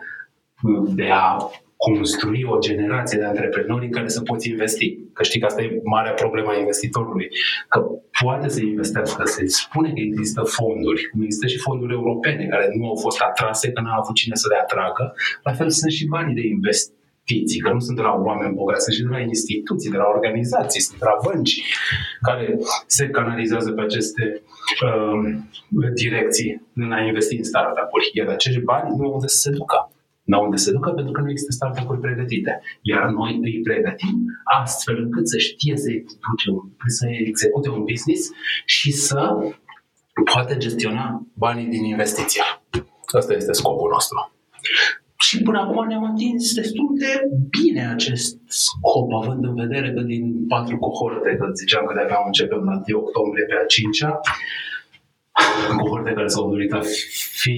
de 0.96 1.10
a 1.12 1.38
construi 1.78 2.44
o 2.44 2.58
generație 2.58 3.18
de 3.20 3.26
antreprenori 3.26 3.86
în 3.86 3.92
care 3.92 4.08
să 4.08 4.22
poți 4.22 4.50
investi. 4.50 4.98
Că 5.14 5.24
știi 5.24 5.40
că 5.40 5.46
asta 5.46 5.62
e 5.62 5.82
marea 5.84 6.14
problema 6.14 6.56
investitorului. 6.56 7.28
Că 7.70 7.80
poate 8.22 8.48
să 8.50 8.62
investească, 8.62 9.26
se 9.26 9.46
spune 9.46 9.90
că 9.90 10.00
există 10.00 10.42
fonduri, 10.42 11.10
cum 11.12 11.22
există 11.22 11.48
și 11.48 11.58
fonduri 11.58 11.94
europene 11.94 12.48
care 12.48 12.68
nu 12.78 12.88
au 12.88 12.96
fost 12.96 13.22
atrase, 13.22 13.72
că 13.72 13.82
n-a 13.82 14.00
avut 14.02 14.16
cine 14.16 14.36
să 14.36 14.48
le 14.50 14.60
atragă. 14.62 15.14
La 15.44 15.54
fel 15.54 15.70
sunt 15.70 15.92
și 15.92 16.08
banii 16.08 16.36
de 16.36 16.48
invest 16.48 16.96
investiții, 17.28 17.62
că 17.62 17.74
nu 17.74 17.80
sunt 17.80 17.96
de 17.96 18.02
la 18.02 18.22
oameni 18.26 18.56
bogați, 18.56 18.84
sunt 18.84 18.96
și 18.96 19.02
de 19.02 19.08
la 19.10 19.20
instituții, 19.20 19.92
de 19.92 19.98
la 19.98 20.08
organizații, 20.16 20.82
sunt 20.82 21.00
de 21.00 21.06
la 21.06 21.18
bănci 21.24 21.62
care 22.22 22.58
se 22.86 23.10
canalizează 23.10 23.72
pe 23.72 23.82
aceste 23.82 24.42
uh, 24.86 25.20
direcții 25.94 26.62
în 26.74 26.92
a 26.92 27.00
investi 27.02 27.36
în 27.38 27.44
startup-uri. 27.44 28.12
Iar 28.14 28.28
acești 28.28 28.60
bani 28.60 28.96
nu 28.98 29.06
au 29.06 29.14
unde 29.14 29.28
să 29.28 29.38
se 29.38 29.50
ducă. 29.50 29.92
Nu 30.30 30.38
au 30.38 30.44
unde 30.44 30.58
să 30.58 30.64
se 30.64 30.72
ducă 30.72 30.90
pentru 30.92 31.12
că 31.12 31.22
nu 31.22 31.30
există 31.30 31.52
startup-uri 31.52 32.00
pregătite. 32.00 32.62
Iar 32.82 33.04
noi 33.10 33.40
îi 33.42 33.62
pregătim 33.64 34.26
astfel 34.62 34.98
încât 35.04 35.30
să 35.30 35.38
știe 35.38 35.78
să, 35.78 35.90
să 36.88 37.06
execute 37.08 37.70
un 37.70 37.84
business 37.84 38.30
și 38.66 38.92
să 38.92 39.22
poate 40.34 40.58
gestiona 40.58 41.28
banii 41.34 41.68
din 41.68 41.84
investiția. 41.84 42.44
Asta 43.18 43.34
este 43.34 43.52
scopul 43.52 43.90
nostru. 43.92 44.32
Și 45.18 45.42
până 45.42 45.60
acum 45.60 45.88
ne-am 45.88 46.06
atins 46.12 46.54
destul 46.54 46.88
de 46.98 47.14
bine 47.60 47.90
acest 47.90 48.38
scop, 48.46 49.12
având 49.22 49.44
în 49.44 49.56
vedere 49.56 49.94
că 49.94 50.02
din 50.02 50.46
patru 50.48 50.78
cohorte, 50.78 51.36
că 51.40 51.46
ziceam 51.54 51.86
că 51.86 51.94
de-abia 51.94 52.22
începem 52.26 52.64
la 52.64 52.82
1 52.88 53.00
octombrie 53.00 53.46
pe 53.46 53.56
a 53.64 53.66
cincea, 53.66 54.20
cohorte 55.80 56.12
care 56.12 56.28
s-au 56.28 56.50
dorit 56.50 56.74
a 56.74 56.82
fi 57.42 57.58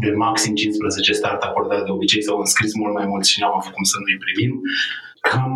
de 0.00 0.10
maxim 0.10 0.54
15 0.54 1.12
startup-uri, 1.12 1.68
dar 1.68 1.82
de 1.82 1.90
obicei 1.90 2.22
s-au 2.22 2.38
înscris 2.38 2.74
mult 2.74 2.94
mai 2.94 3.06
mulți 3.06 3.30
și 3.30 3.40
n-am 3.40 3.56
avut 3.56 3.72
cum 3.72 3.82
să 3.82 3.96
nu-i 3.98 4.22
primim. 4.24 4.60
Cam 5.20 5.54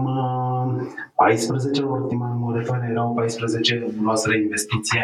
14 1.17 1.83
uh, 1.83 1.89
ultima 1.91 2.29
numărătoare 2.29 2.89
erau 2.91 3.15
14 3.15 3.87
luați 4.03 4.35
investiție 4.35 5.03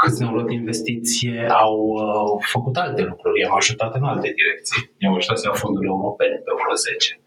câți 0.00 0.20
ne-au 0.20 0.34
luat 0.34 0.50
investiție 0.50 1.36
au 1.64 1.74
uh, 1.78 2.44
făcut 2.54 2.76
alte 2.76 3.02
lucruri, 3.02 3.40
i-am 3.40 3.56
ajutat 3.56 3.94
în 3.94 4.04
alte 4.12 4.34
direcții. 4.40 4.90
I-am 4.98 5.14
ajutat 5.14 5.38
să 5.38 5.44
iau 5.46 5.62
fonduri 5.64 5.86
europene 5.86 6.36
pe 6.44 6.52
vreo 6.60 6.74
10. 6.74 7.20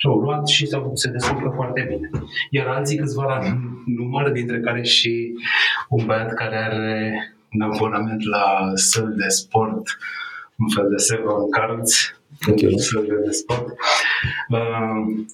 Și 0.00 0.06
au 0.06 0.18
luat 0.18 0.48
și 0.48 0.66
se 0.94 1.10
descurcă 1.10 1.52
foarte 1.54 1.86
bine. 1.88 2.10
Iar 2.50 2.66
alții 2.66 2.96
câțiva 2.96 3.24
la 3.24 3.38
număr, 3.86 4.30
dintre 4.30 4.60
care 4.60 4.82
și 4.82 5.34
un 5.88 6.06
băiat 6.06 6.34
care 6.34 6.56
are 6.56 7.14
un 7.52 7.60
abonament 7.60 8.24
la 8.24 8.72
săl 8.74 9.14
de 9.16 9.28
sport, 9.28 9.98
un 10.58 10.68
fel 10.68 10.88
de 10.90 10.96
seven 10.96 11.50
cards, 11.50 12.20
okay. 12.48 12.74
săl 12.76 13.06
de 13.24 13.30
sport. 13.30 13.66
Uh, 14.48 15.24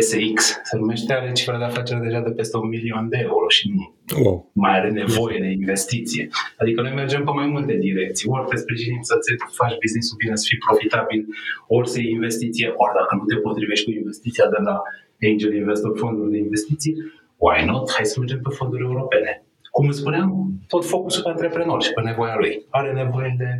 SX 0.00 0.60
se 0.62 0.76
numește, 0.76 1.12
are 1.12 1.32
cifra 1.32 1.58
de 1.58 1.64
afaceri 1.64 2.00
deja 2.00 2.20
de 2.20 2.30
peste 2.30 2.56
un 2.56 2.68
milion 2.68 3.08
de 3.08 3.18
euro 3.22 3.48
și 3.48 3.64
nu 3.74 3.94
wow. 4.22 4.50
mai 4.52 4.78
are 4.78 4.90
nevoie 4.90 5.38
de 5.40 5.46
investiție. 5.46 6.28
Adică 6.58 6.82
noi 6.82 6.94
mergem 6.94 7.24
pe 7.24 7.30
mai 7.30 7.46
multe 7.46 7.74
direcții. 7.76 8.28
Ori 8.28 8.48
te 8.48 8.56
sprijinim 8.56 9.02
să-ți 9.02 9.28
faci 9.60 9.76
business-ul 9.82 10.16
bine, 10.22 10.36
să 10.36 10.46
fii 10.48 10.64
profitabil, 10.66 11.26
ori 11.66 11.88
să 11.88 12.00
iei 12.00 12.10
investiție, 12.10 12.66
ori 12.82 12.96
dacă 13.00 13.12
nu 13.18 13.24
te 13.24 13.36
potrivești 13.36 13.84
cu 13.84 13.90
investiția 13.90 14.46
de 14.54 14.60
la 14.68 14.82
angel 15.28 15.54
investor, 15.54 15.98
fonduri 15.98 16.30
de 16.30 16.38
investiții, 16.38 16.94
why 17.36 17.64
not? 17.64 17.90
Hai 17.96 18.04
să 18.06 18.16
mergem 18.18 18.40
pe 18.40 18.54
fonduri 18.58 18.82
europene. 18.82 19.32
Cum 19.70 19.90
spuneam, 19.90 20.28
tot 20.68 20.84
focusul 20.84 21.22
pe 21.22 21.28
antreprenor 21.28 21.82
și 21.82 21.92
pe 21.92 22.00
nevoia 22.00 22.36
lui. 22.38 22.66
Are 22.70 22.92
nevoie 22.92 23.34
de 23.38 23.50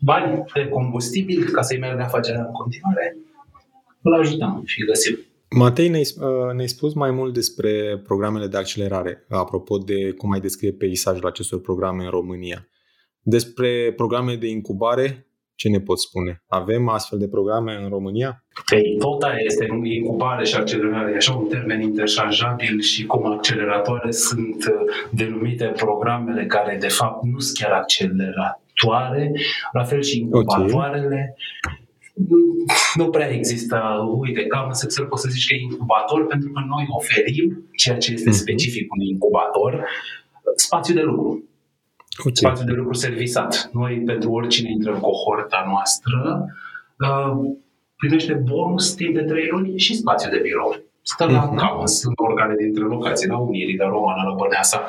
bani, 0.00 0.44
de 0.54 0.68
combustibil 0.68 1.48
ca 1.52 1.62
să-i 1.62 1.78
meargă 1.78 2.02
afacerea 2.02 2.40
în 2.40 2.52
continuare. 2.52 3.16
Îl 4.02 4.14
ajutăm 4.14 4.62
și 4.66 4.84
găsim. 4.84 5.18
Matei, 5.50 5.88
ne-ai, 5.88 6.06
uh, 6.20 6.54
ne 6.54 6.66
spus 6.66 6.94
mai 6.94 7.10
mult 7.10 7.34
despre 7.34 8.00
programele 8.04 8.46
de 8.46 8.56
accelerare, 8.56 9.24
apropo 9.28 9.78
de 9.78 10.12
cum 10.12 10.32
ai 10.32 10.40
descrie 10.40 10.72
peisajul 10.72 11.26
acestor 11.26 11.60
programe 11.60 12.04
în 12.04 12.10
România. 12.10 12.68
Despre 13.20 13.92
programe 13.96 14.34
de 14.34 14.48
incubare, 14.48 15.26
ce 15.54 15.68
ne 15.68 15.80
poți 15.80 16.02
spune? 16.02 16.42
Avem 16.46 16.88
astfel 16.88 17.18
de 17.18 17.28
programe 17.28 17.74
în 17.82 17.88
România? 17.88 18.44
Păi, 18.70 18.96
tot 18.98 19.22
aia 19.22 19.38
este 19.44 19.66
incubare 19.82 20.44
și 20.44 20.54
accelerare, 20.54 21.12
e 21.12 21.16
așa 21.16 21.34
un 21.34 21.48
termen 21.48 21.80
interșanjabil 21.80 22.80
și 22.80 23.06
cum 23.06 23.26
acceleratoare 23.26 24.10
sunt 24.10 24.64
uh, 24.64 24.94
denumite 25.10 25.64
programele 25.64 26.46
care 26.46 26.76
de 26.80 26.88
fapt 26.88 27.24
nu 27.24 27.38
sunt 27.38 27.56
chiar 27.58 27.72
acceleratoare, 27.72 29.32
la 29.72 29.84
fel 29.84 30.02
și 30.02 30.18
incubatoarele. 30.18 31.34
Okay 31.64 31.82
nu 32.94 33.10
prea 33.10 33.28
există, 33.28 33.78
uite, 34.18 34.46
cam 34.46 34.68
să 34.72 34.84
Excel 34.84 35.06
poți 35.06 35.22
să 35.22 35.28
zici 35.28 35.46
că 35.46 35.54
e 35.54 35.60
incubator 35.60 36.26
pentru 36.26 36.50
că 36.52 36.60
noi 36.68 36.86
oferim 36.88 37.68
ceea 37.76 37.96
ce 37.96 38.12
este 38.12 38.28
mhm. 38.28 38.38
specific 38.38 38.92
un 38.92 39.00
incubator, 39.00 39.88
spațiu 40.56 40.94
de 40.94 41.02
lucru. 41.02 41.42
Okay. 42.18 42.32
Spațiu 42.34 42.64
de 42.64 42.72
lucru 42.72 42.92
servisat. 42.92 43.70
Noi, 43.72 44.02
pentru 44.06 44.30
oricine 44.30 44.70
intră 44.70 44.92
în 44.92 45.00
cohorta 45.00 45.64
noastră, 45.68 46.46
uh, 46.98 47.54
primește 47.96 48.32
bonus 48.32 48.94
timp 48.94 49.14
de 49.14 49.22
3 49.22 49.48
luni 49.50 49.78
și 49.78 49.96
spațiu 49.96 50.30
de 50.30 50.38
birou. 50.42 50.82
Stă 51.02 51.24
la 51.24 51.52
uh-huh. 51.52 51.56
campus, 51.56 51.98
sunt 51.98 52.18
oricare 52.18 52.54
dintre 52.58 52.82
locații, 52.82 53.28
la 53.28 53.38
Unirii, 53.38 53.76
la 53.76 53.88
Romana, 53.88 54.22
la 54.22 54.34
Băneasa 54.34 54.86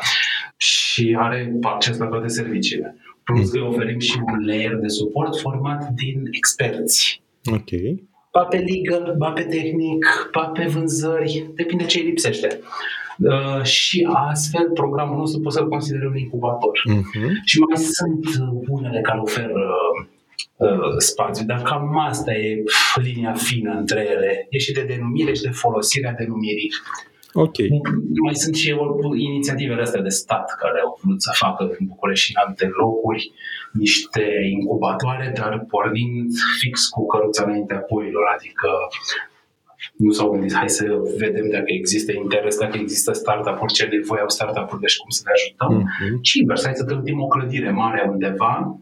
și 0.57 1.15
are 1.19 1.57
acces 1.61 1.97
la 1.97 2.05
toate 2.05 2.27
serviciile. 2.27 2.97
Plus 3.25 3.51
că 3.51 3.59
oferim 3.59 3.99
și 3.99 4.19
un 4.25 4.45
layer 4.45 4.75
de 4.75 4.87
suport 4.87 5.39
format 5.39 5.89
din 5.89 6.27
experți. 6.31 7.21
Ok. 7.45 7.69
Ba 8.31 8.43
pe 8.43 8.57
legal, 8.57 9.15
ba 9.17 9.31
pe 9.31 9.41
tehnic, 9.41 10.29
ba 10.31 10.45
pe 10.45 10.65
vânzări, 10.65 11.49
depinde 11.55 11.85
ce 11.85 11.99
îi 11.99 12.05
lipsește. 12.05 12.59
Uh, 13.17 13.63
și 13.63 14.07
astfel 14.13 14.71
programul 14.73 15.17
nostru 15.17 15.39
poate 15.39 15.57
să-l 15.57 15.69
considere 15.69 16.07
un 16.07 16.17
incubator. 16.17 16.83
Uh-huh. 16.89 17.29
Și 17.45 17.59
mai 17.59 17.77
sunt 17.77 18.25
unele 18.67 19.01
care 19.01 19.19
oferă 19.19 19.61
uh, 20.57 20.97
spațiu, 20.97 21.45
dar 21.45 21.61
cam 21.61 21.97
asta 21.97 22.33
e 22.33 22.63
linia 22.95 23.33
fină 23.33 23.73
între 23.77 24.07
ele. 24.09 24.47
E 24.49 24.57
și 24.57 24.71
de 24.71 24.83
denumire 24.87 25.33
și 25.33 25.41
de 25.41 25.49
folosirea 25.49 26.13
denumirii. 26.17 26.71
Ok. 27.43 27.57
Mai 28.25 28.35
sunt 28.43 28.55
și 28.55 28.75
inițiativele 29.29 29.81
astea 29.81 30.01
de 30.01 30.09
stat 30.21 30.55
care 30.61 30.79
au 30.79 30.99
vrut 31.01 31.21
să 31.21 31.31
facă 31.43 31.63
în 31.63 31.85
București 31.91 32.25
și 32.25 32.33
în 32.35 32.41
alte 32.45 32.65
locuri 32.81 33.31
niște 33.71 34.25
incubatoare, 34.51 35.33
dar 35.39 35.65
pornind 35.69 36.31
fix 36.59 36.87
cu 36.87 37.05
căruța 37.05 37.43
înaintea 37.43 37.77
puiilor, 37.77 38.25
adică 38.35 38.69
nu 39.95 40.11
s-au 40.11 40.29
gândit, 40.29 40.53
hai 40.53 40.69
să 40.69 40.85
vedem 41.17 41.49
dacă 41.49 41.69
există 41.79 42.11
interes, 42.11 42.57
dacă 42.57 42.77
există 42.77 43.11
startup-uri, 43.11 43.73
ce 43.73 43.85
nevoie 43.85 44.21
au 44.21 44.29
startup-uri, 44.29 44.81
deci 44.81 44.97
cum 44.97 45.09
să 45.09 45.21
le 45.25 45.31
ajutăm. 45.37 45.73
Mm-hmm. 45.81 46.21
Și 46.21 46.39
invers, 46.39 46.63
hai 46.63 46.75
să 46.75 46.85
gândim 46.85 47.21
o 47.21 47.27
clădire 47.27 47.71
mare 47.71 48.07
undeva, 48.11 48.79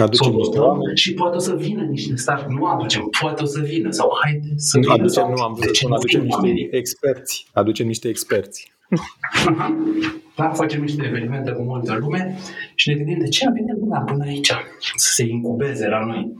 Aducem 0.00 0.32
niște 0.32 0.58
oameni. 0.58 0.96
Și 0.96 1.14
poate 1.14 1.36
o 1.36 1.38
să 1.38 1.54
vină 1.54 1.82
niște 1.82 2.16
start. 2.16 2.48
Nu 2.48 2.64
aducem, 2.64 3.08
poate 3.20 3.42
o 3.42 3.46
să 3.46 3.60
vină. 3.60 3.90
Sau 3.90 4.18
haide 4.22 4.52
să 4.56 4.78
vină. 4.78 4.92
Aducem, 4.92 5.08
sau, 5.08 5.30
nu 5.30 5.42
am 5.42 5.52
vrut 5.52 5.76
să 5.76 5.86
aducem 5.90 6.20
niște 6.22 6.36
oamenii. 6.36 6.68
experți. 6.70 7.46
Aducem 7.52 7.86
niște 7.86 8.08
experți. 8.08 8.72
da, 10.36 10.50
facem 10.50 10.80
niște 10.80 11.04
evenimente 11.06 11.50
cu 11.50 11.62
multă 11.62 11.96
lume 12.00 12.38
și 12.74 12.88
ne 12.88 12.94
gândim 12.94 13.18
de 13.18 13.28
ce 13.28 13.46
a 13.46 13.50
venit 13.50 13.78
lumea 13.78 14.00
până 14.00 14.24
aici 14.24 14.52
să 14.96 15.12
se 15.12 15.24
incubeze 15.24 15.88
la 15.88 16.04
noi. 16.04 16.32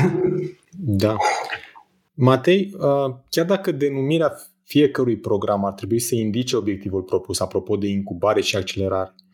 da. 1.02 1.16
Matei, 2.14 2.70
uh, 2.78 3.14
chiar 3.30 3.46
dacă 3.46 3.72
denumirea 3.72 4.32
fiecărui 4.64 5.16
program 5.16 5.64
ar 5.64 5.72
trebui 5.72 5.98
să 5.98 6.14
indice 6.14 6.56
obiectivul 6.56 7.02
propus, 7.02 7.40
apropo 7.40 7.76
de 7.76 7.88
incubare 7.88 8.40
și 8.40 8.56
accelerare, 8.56 9.14
Uh, 9.14 9.27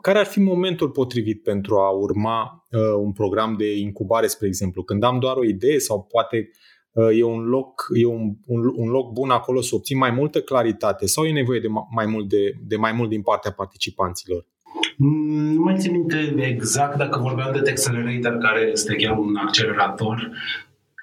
care 0.00 0.18
ar 0.18 0.26
fi 0.26 0.40
momentul 0.40 0.90
potrivit 0.90 1.42
pentru 1.42 1.76
a 1.76 1.90
urma 1.90 2.66
uh, 2.70 2.80
un 2.98 3.12
program 3.12 3.54
de 3.58 3.78
incubare, 3.78 4.26
spre 4.26 4.46
exemplu? 4.46 4.82
Când 4.82 5.02
am 5.02 5.18
doar 5.18 5.36
o 5.36 5.44
idee 5.44 5.78
sau 5.78 6.02
poate 6.02 6.50
uh, 6.92 7.18
e 7.18 7.22
un 7.22 7.44
loc, 7.44 7.86
e 7.94 8.06
un, 8.06 8.34
un, 8.46 8.72
un 8.76 8.88
loc 8.88 9.12
bun 9.12 9.30
acolo 9.30 9.60
să 9.60 9.74
obțin 9.74 9.98
mai 9.98 10.10
multă 10.10 10.40
claritate 10.40 11.06
sau 11.06 11.24
e 11.24 11.32
nevoie 11.32 11.60
de 11.60 11.68
mai 11.90 12.06
mult, 12.06 12.28
de, 12.28 12.52
de 12.66 12.76
mai 12.76 12.92
mult 12.92 13.08
din 13.08 13.22
partea 13.22 13.50
participanților? 13.50 14.46
Mm, 14.96 15.52
nu 15.52 15.62
mai 15.62 15.76
țin 15.78 15.92
minte 15.92 16.34
exact 16.36 16.96
dacă 16.96 17.18
vorbeam 17.18 17.52
de 17.62 17.70
Accelerator, 17.70 18.38
care 18.38 18.68
este 18.72 18.94
chiar 18.94 19.18
un 19.18 19.36
accelerator, 19.36 20.30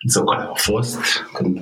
sau 0.07 0.23
care 0.23 0.41
a 0.41 0.53
fost, 0.53 0.99
când 1.33 1.59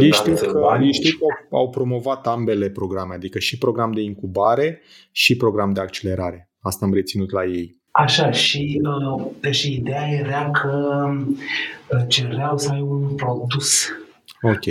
ei 0.00 0.12
știu, 0.12 0.34
că, 0.34 0.78
ei 0.82 0.92
știu 0.92 1.16
că 1.48 1.56
au 1.56 1.70
promovat 1.70 2.26
ambele 2.26 2.70
programe, 2.70 3.14
adică 3.14 3.38
și 3.38 3.58
program 3.58 3.92
de 3.92 4.00
incubare 4.00 4.80
și 5.12 5.36
program 5.36 5.72
de 5.72 5.80
accelerare. 5.80 6.50
Asta 6.60 6.84
am 6.84 6.92
reținut 6.92 7.30
la 7.30 7.44
ei. 7.44 7.80
Așa, 7.90 8.30
și, 8.30 8.80
uh, 8.82 9.50
și 9.50 9.74
ideea 9.74 10.08
era 10.08 10.50
că 10.50 11.04
uh, 11.90 12.04
cereau 12.08 12.58
să 12.58 12.70
ai 12.72 12.80
un 12.80 13.14
produs 13.14 13.88
Ok. 14.52 14.66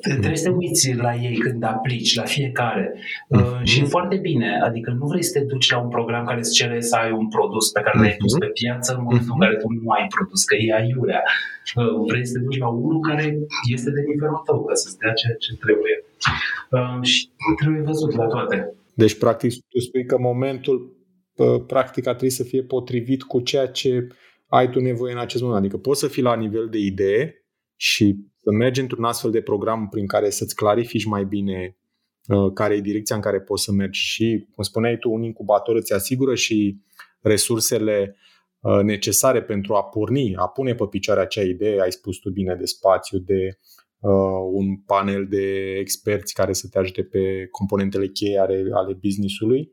Trebuie 0.00 0.36
să 0.36 0.48
te 0.48 0.56
uiți 0.56 0.94
la 0.94 1.12
ei 1.14 1.36
când 1.44 1.62
aplici, 1.62 2.14
la 2.14 2.26
fiecare. 2.34 2.84
Mm-hmm. 2.94 3.62
și 3.62 3.80
e 3.80 3.94
foarte 3.96 4.16
bine. 4.16 4.48
Adică 4.68 4.90
nu 4.98 5.06
vrei 5.06 5.22
să 5.22 5.38
te 5.38 5.44
duci 5.44 5.70
la 5.70 5.78
un 5.84 5.88
program 5.88 6.24
care 6.24 6.38
îți 6.38 6.54
cere 6.58 6.80
să 6.80 6.96
ai 6.96 7.10
un 7.20 7.28
produs 7.28 7.70
pe 7.70 7.80
care 7.80 7.98
l-ai 7.98 8.16
pus 8.22 8.32
mhm. 8.32 8.40
pe 8.40 8.50
piață 8.60 8.88
în 8.94 9.02
momentul 9.02 9.26
mm-hmm. 9.26 9.40
în 9.40 9.40
care 9.44 9.56
tu 9.62 9.68
nu 9.82 9.90
ai 9.90 10.06
produs, 10.14 10.44
că 10.44 10.54
e 10.54 10.74
aiurea. 10.80 11.22
Uh, 11.76 12.06
vrei 12.08 12.26
să 12.26 12.32
te 12.32 12.44
duci 12.44 12.58
la 12.58 12.68
unul 12.68 13.00
care 13.08 13.38
este 13.74 13.90
de 13.90 14.02
nivelul 14.12 14.42
tău, 14.46 14.64
ca 14.64 14.74
să-ți 14.74 14.98
dea 14.98 15.12
ceea 15.12 15.36
ce 15.44 15.50
trebuie. 15.64 15.94
Uh, 16.76 17.02
și 17.10 17.20
trebuie 17.60 17.82
văzut 17.82 18.12
la 18.14 18.26
toate. 18.26 18.56
Deci, 18.94 19.18
practic, 19.18 19.50
tu 19.68 19.78
spui 19.80 20.04
că 20.06 20.18
momentul 20.18 20.96
practic 21.66 22.06
ar 22.06 22.14
trebui 22.14 22.34
să 22.34 22.42
fie 22.42 22.62
potrivit 22.62 23.22
cu 23.22 23.40
ceea 23.40 23.66
ce 23.66 24.06
ai 24.46 24.70
tu 24.70 24.80
nevoie 24.80 25.12
în 25.12 25.18
acest 25.18 25.42
moment. 25.42 25.60
Adică 25.60 25.76
poți 25.76 26.00
să 26.00 26.08
fii 26.08 26.22
la 26.22 26.36
nivel 26.36 26.66
de 26.70 26.78
idee, 26.78 27.38
și 27.80 28.16
să 28.48 28.54
mergi 28.54 28.80
într-un 28.80 29.04
astfel 29.04 29.30
de 29.30 29.40
program 29.40 29.88
prin 29.88 30.06
care 30.06 30.30
să-ți 30.30 30.54
clarifici 30.54 31.04
mai 31.04 31.24
bine 31.24 31.76
uh, 32.28 32.52
care 32.54 32.74
e 32.74 32.80
direcția 32.80 33.16
în 33.16 33.22
care 33.22 33.40
poți 33.40 33.64
să 33.64 33.72
mergi 33.72 34.00
și, 34.00 34.46
cum 34.54 34.64
spuneai 34.64 34.98
tu, 34.98 35.10
un 35.10 35.22
incubator 35.22 35.76
îți 35.76 35.92
asigură 35.92 36.34
și 36.34 36.80
resursele 37.20 38.16
uh, 38.60 38.80
necesare 38.82 39.42
pentru 39.42 39.74
a 39.74 39.82
porni, 39.82 40.36
a 40.36 40.46
pune 40.46 40.74
pe 40.74 40.84
picioare 40.84 41.20
acea 41.20 41.42
idee, 41.42 41.80
ai 41.80 41.92
spus 41.92 42.16
tu 42.16 42.30
bine, 42.30 42.54
de 42.54 42.64
spațiu, 42.64 43.18
de 43.18 43.58
uh, 44.00 44.10
un 44.52 44.76
panel 44.76 45.26
de 45.26 45.74
experți 45.78 46.34
care 46.34 46.52
să 46.52 46.68
te 46.70 46.78
ajute 46.78 47.02
pe 47.02 47.46
componentele 47.50 48.06
cheie 48.06 48.38
ale, 48.38 48.64
ale 48.72 48.98
business-ului. 49.02 49.72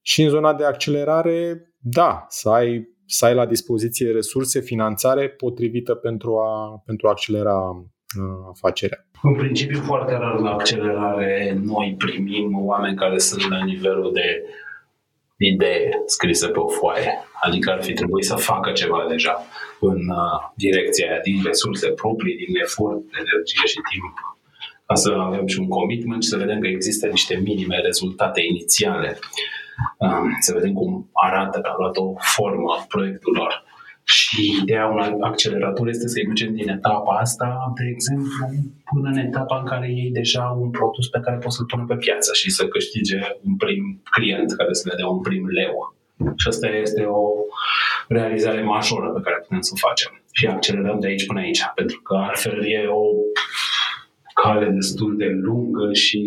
Și 0.00 0.22
în 0.22 0.28
zona 0.28 0.54
de 0.54 0.64
accelerare, 0.64 1.72
da, 1.78 2.26
să 2.28 2.48
ai, 2.48 2.88
să 3.12 3.24
ai 3.24 3.34
la 3.34 3.46
dispoziție 3.46 4.10
resurse, 4.10 4.60
finanțare 4.60 5.28
potrivită 5.28 5.94
pentru 5.94 6.38
a, 6.38 6.82
pentru 6.86 7.06
a 7.06 7.10
accelera 7.10 7.58
uh, 7.58 8.48
afacerea. 8.50 9.04
În 9.22 9.34
principiu, 9.34 9.80
foarte 9.80 10.12
rar 10.12 10.38
la 10.38 10.50
accelerare 10.50 11.58
noi 11.62 11.94
primim 11.98 12.66
oameni 12.66 12.96
care 12.96 13.18
sunt 13.18 13.48
la 13.48 13.64
nivelul 13.64 14.12
de 14.12 14.44
idee 15.36 16.02
scrisă 16.06 16.48
pe 16.48 16.58
o 16.58 16.68
foaie. 16.68 17.12
Adică 17.42 17.70
ar 17.70 17.82
fi 17.82 17.92
trebuit 17.92 18.24
să 18.24 18.34
facă 18.34 18.72
ceva 18.72 19.06
deja 19.08 19.34
în 19.80 20.00
uh, 20.08 20.50
direcția 20.54 21.10
aia, 21.10 21.20
din 21.20 21.42
resurse 21.44 21.88
proprii, 21.90 22.36
din 22.36 22.56
efort, 22.56 23.02
energie 23.22 23.66
și 23.66 23.80
timp, 23.92 24.14
ca 24.86 24.94
să 24.94 25.10
avem 25.10 25.46
și 25.46 25.58
un 25.58 25.68
commitment 25.68 26.22
și 26.22 26.28
să 26.28 26.36
vedem 26.36 26.60
că 26.60 26.66
există 26.66 27.06
niște 27.06 27.40
minime 27.44 27.76
rezultate 27.80 28.40
inițiale, 28.50 29.08
um, 29.08 29.59
să 30.40 30.52
vedem 30.54 30.72
cum 30.72 31.10
arată, 31.12 31.60
că 31.60 31.70
a 31.72 31.74
luat 31.78 31.96
o 31.96 32.14
formă 32.18 32.84
proiectul 32.88 33.32
lor. 33.36 33.68
Și 34.04 34.58
ideea 34.62 34.86
unui 34.86 35.16
accelerator 35.20 35.88
este 35.88 36.08
să-i 36.08 36.26
ducem 36.26 36.54
din 36.54 36.68
etapa 36.68 37.18
asta, 37.18 37.72
de 37.74 37.84
exemplu, 37.94 38.46
până 38.92 39.08
în 39.08 39.18
etapa 39.18 39.58
în 39.58 39.64
care 39.64 39.88
ei 39.88 40.10
deja 40.10 40.56
un 40.60 40.70
produs 40.70 41.08
pe 41.08 41.20
care 41.20 41.36
poți 41.36 41.56
să-l 41.56 41.66
pună 41.66 41.84
pe 41.88 41.96
piață 41.96 42.30
și 42.34 42.50
să 42.50 42.68
câștige 42.68 43.18
un 43.46 43.56
prim 43.56 44.02
client 44.10 44.52
care 44.52 44.72
să 44.72 44.88
le 44.88 44.96
dea 44.96 45.06
un 45.06 45.20
prim 45.20 45.46
leu. 45.46 45.94
Și 46.36 46.48
asta 46.48 46.66
este 46.66 47.02
o 47.02 47.28
realizare 48.08 48.62
majoră 48.62 49.08
pe 49.08 49.20
care 49.20 49.36
putem 49.36 49.60
să 49.60 49.72
o 49.74 49.86
facem. 49.88 50.22
Și 50.32 50.46
accelerăm 50.46 51.00
de 51.00 51.06
aici 51.06 51.26
până 51.26 51.40
aici, 51.40 51.62
pentru 51.74 52.00
că 52.00 52.14
altfel 52.16 52.58
e 52.66 52.86
o 52.86 53.04
cale 54.42 54.70
destul 54.70 55.16
de 55.16 55.26
lungă 55.26 55.92
și 55.92 56.20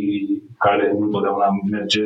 care 0.58 0.92
nu 0.92 1.06
întotdeauna 1.06 1.46
merge 1.72 2.02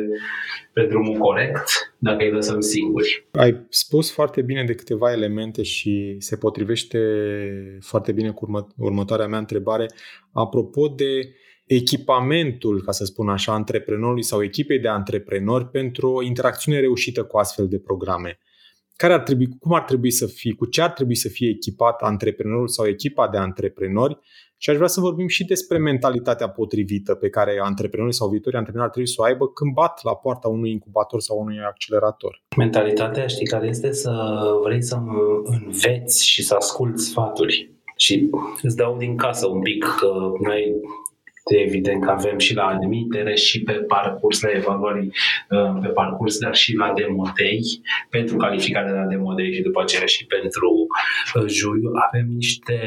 pe 0.72 0.86
drumul 0.86 1.18
corect 1.18 1.94
dacă 1.98 2.24
îi 2.24 2.30
lăsăm 2.30 2.60
singuri. 2.60 3.26
Ai 3.32 3.66
spus 3.68 4.12
foarte 4.12 4.42
bine 4.42 4.64
de 4.64 4.74
câteva 4.74 5.12
elemente 5.12 5.62
și 5.62 6.16
se 6.18 6.36
potrivește 6.36 6.98
foarte 7.80 8.12
bine 8.12 8.30
cu 8.30 8.44
urmă, 8.44 8.66
următoarea 8.76 9.26
mea 9.26 9.38
întrebare. 9.38 9.86
Apropo 10.32 10.88
de 10.88 11.34
echipamentul, 11.66 12.82
ca 12.82 12.92
să 12.92 13.04
spun 13.04 13.28
așa, 13.28 13.52
antreprenorului 13.52 14.22
sau 14.22 14.42
echipei 14.42 14.78
de 14.78 14.88
antreprenori 14.88 15.68
pentru 15.70 16.10
o 16.10 16.22
interacțiune 16.22 16.80
reușită 16.80 17.22
cu 17.22 17.38
astfel 17.38 17.68
de 17.68 17.78
programe. 17.78 18.38
Care 19.02 19.12
ar 19.12 19.20
trebui, 19.20 19.48
cum 19.58 19.74
ar 19.74 19.82
trebui 19.82 20.10
să 20.10 20.26
fie, 20.26 20.54
cu 20.54 20.66
ce 20.66 20.82
ar 20.82 20.90
trebui 20.90 21.14
să 21.14 21.28
fie 21.28 21.48
echipat 21.48 22.02
antreprenorul 22.02 22.68
sau 22.68 22.86
echipa 22.86 23.28
de 23.28 23.36
antreprenori 23.36 24.18
și 24.56 24.70
aș 24.70 24.76
vrea 24.76 24.88
să 24.88 25.00
vorbim 25.00 25.28
și 25.28 25.44
despre 25.44 25.78
mentalitatea 25.78 26.48
potrivită 26.48 27.14
pe 27.14 27.28
care 27.28 27.60
antreprenorii 27.62 28.14
sau 28.14 28.28
viitorii 28.28 28.58
antreprenori 28.58 28.90
ar 28.90 28.96
trebui 28.96 29.14
să 29.14 29.20
o 29.22 29.24
aibă 29.24 29.48
când 29.48 29.72
bat 29.72 30.00
la 30.02 30.14
poarta 30.14 30.48
unui 30.48 30.70
incubator 30.70 31.20
sau 31.20 31.38
unui 31.40 31.58
accelerator. 31.68 32.42
Mentalitatea, 32.56 33.26
știi, 33.26 33.46
care 33.46 33.66
este 33.66 33.92
să 33.92 34.12
vrei 34.64 34.82
să 34.82 34.98
înveți 35.44 36.26
și 36.26 36.42
să 36.42 36.54
asculți 36.54 37.04
sfaturi. 37.04 37.70
Și 37.96 38.30
îți 38.62 38.76
dau 38.76 38.96
din 38.96 39.16
casă 39.16 39.46
un 39.46 39.60
pic 39.60 39.84
că 40.00 40.32
noi 40.42 40.74
evident 41.56 42.04
că 42.04 42.10
avem 42.10 42.38
și 42.38 42.54
la 42.54 42.64
admitere 42.64 43.34
și 43.34 43.62
pe 43.62 43.72
parcurs 43.72 44.40
la 44.40 44.50
evaluări 44.50 45.06
uh, 45.06 45.78
pe 45.80 45.88
parcurs, 45.88 46.38
dar 46.38 46.54
și 46.54 46.74
la 46.74 46.92
demodei, 46.92 47.60
pentru 48.10 48.36
calificarea 48.36 48.92
de 48.92 48.98
la 48.98 49.06
demodei 49.06 49.54
și 49.54 49.62
după 49.62 49.80
aceea 49.80 50.06
și 50.06 50.26
pentru 50.26 50.86
uh, 51.34 51.48
juiu, 51.48 51.90
avem 52.08 52.26
niște 52.34 52.78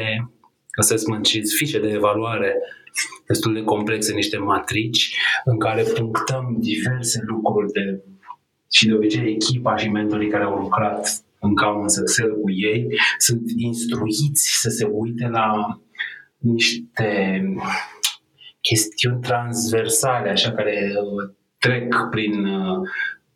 assessment 0.78 1.26
și 1.26 1.42
fișe 1.56 1.78
de 1.80 1.88
evaluare 1.88 2.56
destul 3.26 3.54
de 3.54 3.62
complexe, 3.62 4.12
niște 4.12 4.36
matrici 4.36 5.16
în 5.44 5.58
care 5.58 5.82
punctăm 5.82 6.56
diverse 6.58 7.20
lucruri 7.26 7.72
de 7.72 8.02
și 8.70 8.86
de 8.86 8.94
obicei 8.94 9.32
echipa 9.32 9.76
și 9.76 9.88
mentorii 9.88 10.30
care 10.30 10.44
au 10.44 10.56
lucrat 10.56 11.24
în 11.40 11.54
Common 11.54 11.86
Excel 12.00 12.40
cu 12.40 12.50
ei 12.50 12.86
sunt 13.18 13.42
instruiți 13.56 14.58
să 14.60 14.68
se 14.68 14.84
uite 14.84 15.26
la 15.26 15.80
niște 16.38 17.42
chestiuni 18.68 19.20
transversale, 19.20 20.30
așa, 20.30 20.52
care 20.52 20.92
trec 21.58 21.94
prin 22.10 22.46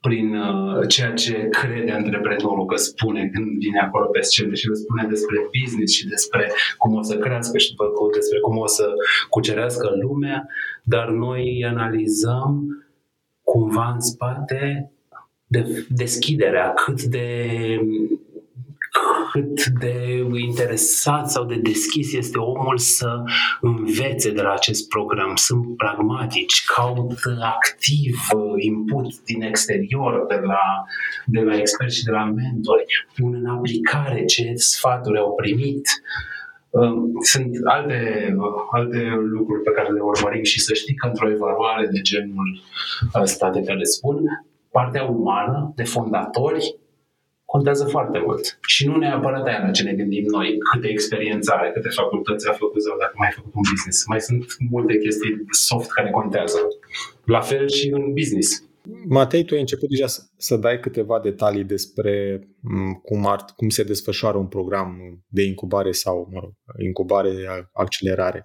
prin 0.07 0.37
uh, 0.37 0.89
ceea 0.89 1.13
ce 1.13 1.49
crede 1.49 1.93
antreprenorul 1.93 2.67
că 2.67 2.77
spune 2.77 3.31
când 3.33 3.59
vine 3.59 3.81
acolo 3.81 4.07
pe 4.07 4.21
scenă 4.21 4.55
și 4.55 4.69
le 4.69 4.75
spune 4.75 5.07
despre 5.09 5.37
business 5.61 5.95
și 5.95 6.09
despre 6.09 6.53
cum 6.79 6.95
o 6.95 7.03
să 7.03 7.17
crească 7.17 7.59
și 7.59 7.71
după 7.71 7.85
despre 8.13 8.39
cum 8.39 8.57
o 8.57 8.67
să 8.67 8.87
cucerească 9.29 9.89
lumea, 10.01 10.49
dar 10.83 11.09
noi 11.09 11.65
analizăm 11.69 12.67
cumva 13.43 13.91
în 13.95 14.01
spate 14.01 14.91
de 15.47 15.87
deschiderea, 15.89 16.73
cât 16.73 17.03
de 17.03 17.29
cât 19.33 19.67
de 19.67 20.27
interesat 20.35 21.31
sau 21.31 21.45
de 21.45 21.55
deschis 21.55 22.13
este 22.13 22.39
omul 22.39 22.79
să 22.79 23.23
învețe 23.61 24.31
de 24.31 24.43
la 24.43 24.53
acest 24.53 24.89
program. 24.89 25.35
Sunt 25.35 25.77
pragmatici, 25.77 26.65
caut 26.75 27.19
activ 27.41 28.17
input 28.57 29.21
din 29.25 29.43
exterior, 29.43 30.25
de 30.29 30.41
la, 30.43 30.85
de 31.25 31.41
la 31.41 31.59
experți 31.59 31.97
și 31.97 32.05
de 32.05 32.11
la 32.11 32.25
mentori, 32.25 33.07
pun 33.17 33.35
în 33.35 33.47
aplicare 33.47 34.25
ce 34.25 34.53
sfaturi 34.55 35.19
au 35.19 35.35
primit. 35.35 35.89
Sunt 37.21 37.51
alte, 37.65 38.35
alte 38.71 39.13
lucruri 39.19 39.63
pe 39.63 39.71
care 39.71 39.93
le 39.93 40.01
urmărim 40.01 40.43
și 40.43 40.61
să 40.61 40.75
știi 40.75 40.95
că 40.95 41.07
într-o 41.07 41.31
evaluare 41.31 41.87
de 41.93 42.01
genul 42.01 42.61
ăsta 43.15 43.51
de 43.51 43.63
care 43.63 43.85
spun, 43.85 44.21
partea 44.71 45.05
umană 45.05 45.73
de 45.75 45.85
fondatori 45.85 46.77
contează 47.47 47.85
foarte 47.85 48.19
mult. 48.27 48.59
Și 48.67 48.87
nu 48.87 48.97
neapărat 48.97 49.47
aia 49.47 49.63
la 49.65 49.71
ce 49.71 49.83
ne 49.83 49.93
gândim 49.93 50.25
noi, 50.25 50.59
câte 50.73 50.89
experiență 50.89 51.53
are, 51.57 51.71
câte 51.73 51.89
facultăți 51.89 52.49
a 52.49 52.53
făcut 52.53 52.83
sau 52.83 52.97
dacă 52.99 53.15
mai 53.17 53.29
a 53.29 53.35
făcut 53.35 53.55
un 53.55 53.63
business. 53.71 54.07
Mai 54.07 54.21
sunt 54.21 54.45
multe 54.71 54.99
chestii 54.99 55.45
soft 55.51 55.91
care 55.93 56.11
contează. 56.11 56.59
La 57.25 57.41
fel 57.41 57.69
și 57.69 57.89
în 57.89 58.13
business. 58.13 58.65
Matei, 59.09 59.45
tu 59.45 59.55
ai 59.55 59.61
început 59.61 59.89
deja 59.89 60.07
să, 60.07 60.21
să 60.37 60.57
dai 60.57 60.81
câteva 60.81 61.21
detalii 61.21 61.65
despre 61.65 62.15
cum, 63.03 63.27
ar, 63.27 63.45
cum 63.57 63.69
se 63.69 63.83
desfășoară 63.83 64.37
un 64.39 64.47
program 64.47 64.97
de 65.29 65.43
incubare 65.43 65.93
sau, 65.93 66.29
mă 66.33 66.39
rog, 66.43 66.53
incubare, 66.79 67.31
accelerare 67.73 68.41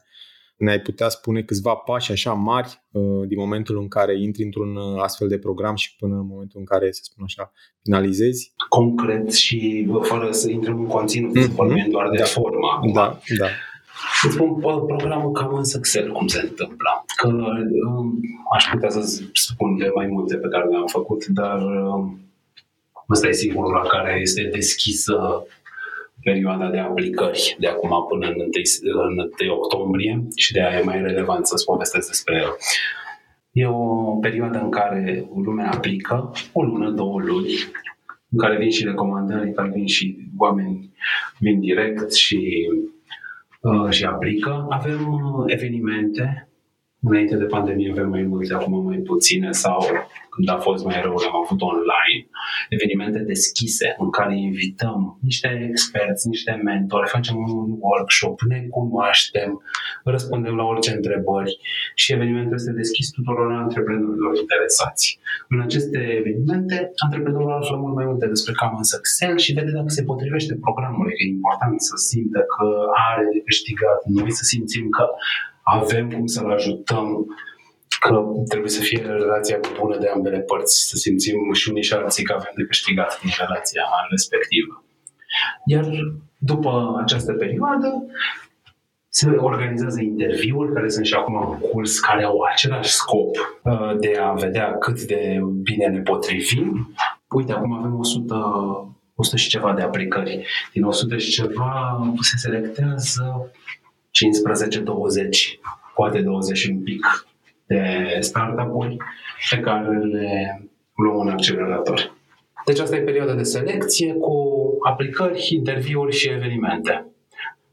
ne-ai 0.61 0.79
putea 0.79 1.09
spune 1.09 1.41
câțiva 1.41 1.73
pași 1.73 2.11
așa 2.11 2.33
mari 2.33 2.81
uh, 2.91 3.27
din 3.27 3.39
momentul 3.39 3.77
în 3.77 3.87
care 3.87 4.21
intri 4.21 4.43
într-un 4.43 4.75
uh, 4.75 5.01
astfel 5.01 5.27
de 5.27 5.37
program 5.37 5.75
și 5.75 5.95
până 5.95 6.15
în 6.15 6.27
momentul 6.27 6.59
în 6.59 6.65
care, 6.65 6.91
să 6.91 7.01
spun 7.03 7.23
așa, 7.23 7.51
finalizezi? 7.83 8.53
Concret 8.69 9.33
și 9.33 9.87
fără 10.01 10.31
să 10.31 10.49
intrăm 10.49 10.79
în 10.79 10.87
conținut, 10.87 11.37
mm-hmm. 11.37 11.55
vorbim 11.55 11.87
doar 11.89 12.09
de 12.09 12.17
da. 12.17 12.23
forma. 12.23 12.79
Da, 12.93 13.19
da. 13.37 13.47
Îți 14.23 14.33
spun 14.33 14.59
programul 14.87 15.31
cam 15.31 15.53
în 15.53 15.63
Excel 15.75 16.11
cum 16.11 16.27
se 16.27 16.39
întâmplă. 16.41 17.05
Că 17.15 17.27
um, 17.27 18.19
aș 18.55 18.69
putea 18.71 18.89
să 18.89 19.21
spun 19.33 19.77
de 19.77 19.91
mai 19.95 20.07
multe 20.07 20.35
pe 20.35 20.47
care 20.47 20.67
le-am 20.69 20.87
făcut, 20.87 21.25
dar 21.25 21.61
um, 21.61 22.19
ăsta 23.09 23.27
e 23.27 23.31
singurul 23.31 23.71
la 23.71 23.87
care 23.87 24.19
este 24.21 24.49
deschisă 24.53 25.45
perioada 26.23 26.69
de 26.69 26.77
aplicări 26.77 27.55
de 27.59 27.67
acum 27.67 28.05
până 28.09 28.27
în 28.27 28.33
1, 28.33 29.01
în 29.07 29.17
1 29.47 29.53
octombrie 29.53 30.27
și 30.35 30.53
de 30.53 30.61
aia 30.61 30.79
e 30.79 30.83
mai 30.83 31.01
relevant 31.01 31.45
să-ți 31.47 31.65
povestesc 31.65 32.07
despre 32.07 32.35
el. 32.35 32.55
E 33.51 33.67
o 33.67 34.15
perioadă 34.21 34.59
în 34.59 34.69
care 34.69 35.29
lumea 35.43 35.71
aplică 35.71 36.31
o 36.53 36.61
lună, 36.61 36.89
două 36.89 37.19
luni, 37.19 37.53
în 38.29 38.37
care 38.37 38.57
vin 38.57 38.69
și 38.69 38.85
recomandări, 38.85 39.47
în 39.47 39.53
care 39.53 39.71
vin 39.73 39.85
și 39.85 40.17
oameni 40.37 40.93
vin 41.39 41.59
direct 41.59 42.13
și, 42.13 42.69
uh, 43.61 43.89
și 43.89 44.05
aplică. 44.05 44.65
Avem 44.69 45.13
uh, 45.13 45.43
evenimente 45.45 46.50
Înainte 47.03 47.35
de 47.35 47.43
pandemie 47.55 47.91
avem 47.91 48.09
mai 48.09 48.23
multe, 48.23 48.53
acum 48.53 48.85
mai 48.85 48.97
puține 48.97 49.51
sau 49.51 49.79
când 50.33 50.49
a 50.49 50.57
fost 50.67 50.83
mai 50.85 51.01
rău, 51.01 51.15
am 51.15 51.37
avut 51.43 51.61
online, 51.61 52.21
evenimente 52.69 53.19
deschise 53.33 53.87
în 54.03 54.09
care 54.09 54.33
invităm 54.49 54.99
niște 55.21 55.67
experți, 55.69 56.27
niște 56.27 56.51
mentori, 56.63 57.13
facem 57.17 57.35
un 57.37 57.75
workshop, 57.79 58.41
ne 58.41 58.59
cunoaștem, 58.69 59.61
răspundem 60.03 60.55
la 60.55 60.63
orice 60.63 60.91
întrebări 60.95 61.57
și 61.95 62.13
evenimentul 62.13 62.55
este 62.55 62.71
deschis 62.71 63.09
tuturor 63.09 63.51
antreprenorilor 63.51 64.33
interesați. 64.43 65.19
În 65.49 65.59
aceste 65.61 65.99
evenimente, 66.19 66.91
antreprenorul 67.05 67.51
află 67.51 67.75
mult 67.77 67.95
mai 67.95 68.05
multe 68.05 68.27
despre 68.27 68.53
Common 68.59 68.85
Excel 68.97 69.37
și 69.37 69.53
vede 69.53 69.71
dacă 69.71 69.89
se 69.97 70.03
potrivește 70.03 70.53
programul. 70.65 71.07
E 71.21 71.27
important 71.37 71.81
să 71.89 71.95
simtă 71.95 72.39
că 72.53 72.65
are 73.09 73.25
de 73.33 73.41
câștigat, 73.49 73.99
noi 74.05 74.31
să 74.39 74.43
simțim 74.43 74.85
că 74.97 75.05
avem 75.63 76.11
cum 76.11 76.25
să-l 76.25 76.51
ajutăm 76.51 77.25
că 77.99 78.23
trebuie 78.47 78.69
să 78.69 78.81
fie 78.81 79.01
relația 79.01 79.59
bună 79.79 79.97
de 79.97 80.07
ambele 80.07 80.39
părți, 80.39 80.87
să 80.89 80.95
simțim 80.95 81.53
și 81.53 81.69
unii 81.69 81.83
și 81.83 81.93
alții 81.93 82.23
că 82.23 82.33
avem 82.33 82.51
de 82.55 82.63
câștigat 82.63 83.21
din 83.21 83.31
relația 83.39 83.83
respectivă. 84.09 84.83
Iar 85.65 85.85
după 86.37 86.99
această 87.03 87.33
perioadă, 87.33 88.05
se 89.13 89.29
organizează 89.29 90.01
interviuri 90.01 90.73
care 90.73 90.89
sunt 90.89 91.05
și 91.05 91.13
acum 91.13 91.35
în 91.35 91.59
curs, 91.69 91.99
care 91.99 92.23
au 92.23 92.37
același 92.51 92.91
scop 92.91 93.35
uh, 93.63 93.97
de 93.99 94.17
a 94.17 94.31
vedea 94.31 94.77
cât 94.77 95.01
de 95.01 95.39
bine 95.61 95.87
ne 95.87 95.99
potrivim. 95.99 96.93
Uite, 97.29 97.51
acum 97.51 97.73
avem 97.73 97.99
100, 97.99 98.35
100 99.15 99.37
și 99.37 99.49
ceva 99.49 99.73
de 99.73 99.81
aplicări. 99.81 100.45
Din 100.73 100.83
100 100.83 101.17
și 101.17 101.31
ceva 101.31 102.01
se 102.19 102.37
selectează 102.37 103.51
15-20, 104.11 105.59
poate 105.95 106.21
20 106.21 106.65
un 106.67 106.83
pic 106.83 107.25
de 107.65 108.17
startup-uri 108.19 108.97
pe 109.49 109.59
care 109.59 109.97
le 109.97 110.61
luăm 110.95 111.19
în 111.19 111.29
accelerator. 111.29 112.15
Deci 112.65 112.79
asta 112.79 112.95
e 112.95 113.01
perioada 113.01 113.33
de 113.33 113.43
selecție 113.43 114.13
cu 114.13 114.33
aplicări, 114.83 115.47
interviuri 115.51 116.15
și 116.15 116.29
evenimente. 116.29 117.05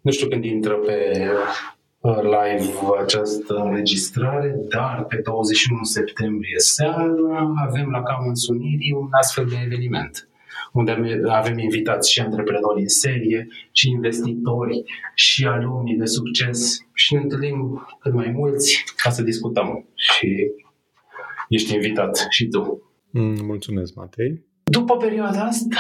Nu 0.01 0.11
știu 0.11 0.29
când 0.29 0.44
intră 0.44 0.74
pe 0.74 1.29
uh, 2.01 2.20
live 2.22 2.72
această 3.03 3.55
înregistrare, 3.55 4.55
dar 4.68 5.05
pe 5.09 5.20
21 5.24 5.83
septembrie 5.83 6.59
seara 6.59 7.55
avem 7.68 7.90
la 7.90 8.01
Commons 8.01 8.48
Unirii 8.48 8.92
un 8.92 9.09
astfel 9.11 9.46
de 9.46 9.57
eveniment 9.64 10.29
unde 10.73 11.21
avem 11.29 11.59
invitați 11.59 12.13
și 12.13 12.21
antreprenori 12.21 12.81
în 12.81 12.89
serie, 12.89 13.49
și 13.73 13.89
investitori, 13.89 14.83
și 15.15 15.47
alumni 15.47 15.97
de 15.97 16.05
succes 16.05 16.87
și 16.93 17.15
ne 17.15 17.21
întâlnim 17.21 17.87
cât 18.01 18.13
mai 18.13 18.31
mulți 18.31 18.85
ca 18.97 19.11
să 19.11 19.23
discutăm. 19.23 19.87
Și 19.95 20.51
ești 21.49 21.75
invitat 21.75 22.27
și 22.31 22.49
tu. 22.49 22.83
Mm, 23.11 23.45
mulțumesc, 23.45 23.95
Matei. 23.95 24.47
După 24.65 24.97
perioada 24.97 25.41
asta, 25.45 25.79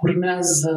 urmează 0.00 0.72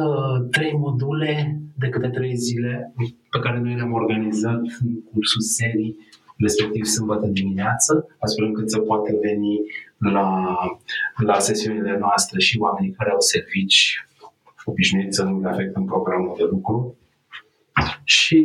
trei 0.50 0.72
module 0.72 1.60
de 1.78 1.88
câte 1.88 2.08
trei 2.08 2.36
zile 2.36 2.94
pe 3.30 3.38
care 3.38 3.60
noi 3.60 3.74
le-am 3.74 3.92
organizat 3.92 4.60
în 4.80 5.02
cursul 5.02 5.40
serii, 5.40 5.96
respectiv 6.36 6.84
sâmbătă 6.84 7.26
dimineață, 7.26 8.16
astfel 8.18 8.44
încât 8.44 8.70
să 8.70 8.78
poată 8.78 9.10
veni 9.22 9.60
la, 9.98 10.56
la 11.16 11.38
sesiunile 11.38 11.98
noastre 11.98 12.40
și 12.40 12.58
oamenii 12.58 12.92
care 12.92 13.10
au 13.10 13.20
servici 13.20 14.06
obișnuiți 14.64 15.16
să 15.16 15.22
nu 15.22 15.48
afectăm 15.48 15.84
programul 15.84 16.34
de 16.36 16.44
lucru. 16.50 16.96
Și 18.04 18.44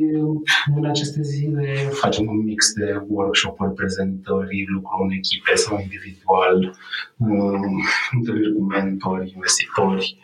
în 0.76 0.86
aceste 0.86 1.22
zile 1.22 1.74
facem 1.74 2.28
un 2.28 2.44
mix 2.44 2.74
de 2.74 3.02
workshop-uri, 3.08 3.74
prezentări, 3.74 4.66
lucru 4.68 5.04
în 5.04 5.12
echipe 5.12 5.56
sau 5.56 5.80
individual, 5.80 6.76
um, 7.18 7.82
întâlniri 8.12 8.56
cu 8.56 8.64
mentori, 8.64 9.32
investitori 9.36 10.18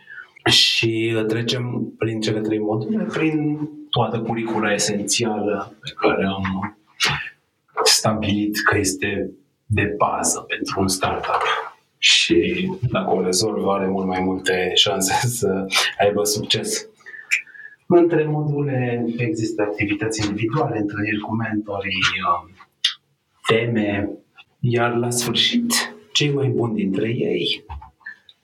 și 0.46 1.24
trecem 1.28 1.94
prin 1.98 2.22
cele 2.22 2.42
trei 2.42 2.60
module, 2.60 3.04
prin 3.04 3.70
toată 3.90 4.20
curicula 4.20 4.74
esențială 4.74 5.76
pe 5.82 5.94
care 5.96 6.26
am 6.26 6.78
stabilit 7.84 8.64
că 8.64 8.78
este 8.78 9.32
de 9.68 9.96
bază 9.98 10.40
pentru 10.48 10.80
un 10.80 10.88
startup 10.88 11.42
și 11.98 12.70
dacă 12.92 13.16
o 13.16 13.22
rezolvă 13.22 13.72
are 13.72 13.88
mult 13.88 14.08
mai 14.08 14.22
multe 14.22 14.72
șanse 14.74 15.28
să 15.38 15.66
aibă 16.00 16.24
succes. 16.24 16.90
Între 17.88 18.26
module 18.26 19.06
există 19.18 19.62
activități 19.62 20.26
individuale, 20.26 20.78
întâlniri 20.78 21.20
cu 21.20 21.36
mentorii, 21.36 21.92
um, 22.28 22.50
teme, 23.48 24.10
iar 24.60 24.96
la 24.96 25.10
sfârșit, 25.10 25.96
cei 26.12 26.32
mai 26.34 26.48
buni 26.48 26.76
dintre 26.76 27.08
ei, 27.10 27.66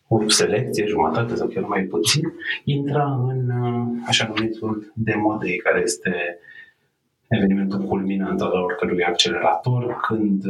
o 0.07 0.29
selecție, 0.29 0.85
jumătate 0.85 1.35
sau 1.35 1.47
chiar 1.47 1.63
mai 1.63 1.81
puțin, 1.81 2.33
intra 2.63 3.03
în 3.27 3.49
uh, 3.49 4.03
așa 4.07 4.33
numitul 4.35 4.91
Demo 4.95 5.37
Day, 5.37 5.59
care 5.63 5.81
este 5.81 6.39
evenimentul 7.27 7.79
culminant 7.79 8.41
al 8.41 8.51
oricărui 8.51 9.03
accelerator, 9.03 9.99
când 10.07 10.43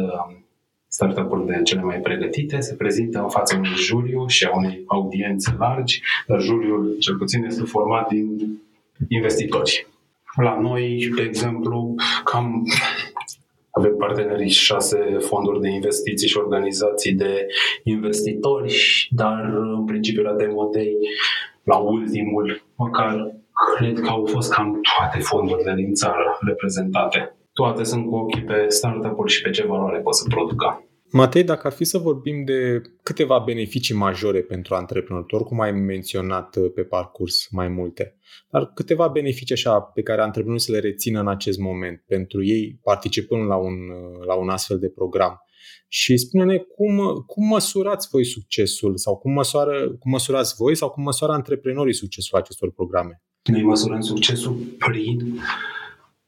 uh, 0.93 1.13
startup-urile 1.13 1.61
cele 1.63 1.81
mai 1.81 1.99
pregătite 1.99 2.59
se 2.59 2.75
prezintă 2.75 3.19
în 3.19 3.29
fața 3.29 3.57
unui 3.57 3.75
juriu 3.75 4.27
și 4.27 4.45
a 4.45 4.55
unei 4.55 4.83
audiențe 4.85 5.55
largi, 5.59 6.01
dar 6.27 6.39
juriul, 6.39 6.95
cel 6.99 7.17
puțin, 7.17 7.43
este 7.43 7.63
format 7.63 8.07
din 8.07 8.61
investitori. 9.07 9.87
La 10.41 10.59
noi, 10.59 11.11
de 11.15 11.21
exemplu, 11.21 11.95
cam 12.23 12.63
avem 13.71 13.95
partenerii 13.97 14.49
șase 14.49 14.97
fonduri 15.19 15.61
de 15.61 15.69
investiții 15.69 16.27
și 16.27 16.37
organizații 16.37 17.13
de 17.13 17.47
investitori, 17.83 19.07
dar 19.09 19.53
în 19.77 19.85
principiu 19.85 20.21
la 20.21 20.33
Demo 20.33 20.69
Day, 20.73 20.97
la 21.63 21.77
ultimul, 21.77 22.63
măcar 22.75 23.35
cred 23.77 23.99
că 23.99 24.09
au 24.09 24.25
fost 24.25 24.53
cam 24.53 24.79
toate 24.97 25.19
fondurile 25.19 25.73
din 25.75 25.93
țară 25.93 26.37
reprezentate 26.41 27.35
toate 27.53 27.83
sunt 27.83 28.05
cu 28.09 28.15
ochii 28.15 28.43
pe 28.43 28.65
startup-uri 28.67 29.31
și 29.31 29.41
pe 29.41 29.49
ce 29.49 29.65
valoare 29.65 29.99
pot 29.99 30.15
să 30.15 30.25
producă. 30.27 30.87
Matei, 31.11 31.43
dacă 31.43 31.67
ar 31.67 31.73
fi 31.73 31.83
să 31.83 31.97
vorbim 31.97 32.45
de 32.45 32.81
câteva 33.03 33.39
beneficii 33.39 33.95
majore 33.95 34.41
pentru 34.41 34.75
antreprenori, 34.75 35.43
cum 35.43 35.59
ai 35.59 35.71
menționat 35.71 36.55
uh, 36.55 36.71
pe 36.75 36.81
parcurs 36.83 37.47
mai 37.51 37.67
multe, 37.67 38.17
dar 38.49 38.71
câteva 38.73 39.07
beneficii 39.07 39.55
așa 39.55 39.79
pe 39.79 40.01
care 40.01 40.21
antreprenorii 40.21 40.65
să 40.65 40.71
le 40.71 40.79
rețină 40.79 41.19
în 41.19 41.27
acest 41.27 41.59
moment 41.59 42.03
pentru 42.07 42.43
ei 42.43 42.79
participând 42.83 43.47
la 43.47 43.55
un, 43.55 43.73
uh, 43.73 44.25
la 44.25 44.35
un 44.35 44.49
astfel 44.49 44.79
de 44.79 44.89
program. 44.89 45.37
Și 45.87 46.17
spune-ne 46.17 46.57
cum, 46.57 47.23
cum 47.25 47.47
măsurați 47.47 48.07
voi 48.11 48.25
succesul 48.25 48.97
sau 48.97 49.17
cum, 49.17 49.31
măsoară, 49.31 49.95
cum 49.99 50.11
măsurați 50.11 50.55
voi 50.57 50.75
sau 50.75 50.89
cum 50.89 51.03
măsoară 51.03 51.33
antreprenorii 51.33 51.93
succesul 51.93 52.37
acestor 52.37 52.71
programe? 52.71 53.21
Noi 53.43 53.63
măsurăm 53.63 54.01
succesul 54.01 54.55
prin 54.77 55.39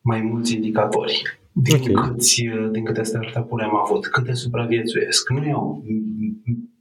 mai 0.06 0.22
mulți 0.22 0.54
indicatori 0.54 1.40
din, 1.52 1.92
okay. 1.92 2.08
câți, 2.08 2.44
din 2.72 2.84
câte 2.86 3.04
startup-uri 3.04 3.64
am 3.64 3.76
avut, 3.86 4.08
câte 4.08 4.34
supraviețuiesc. 4.34 5.30
Nu 5.30 5.44
e 5.44 5.54
o, 5.54 5.78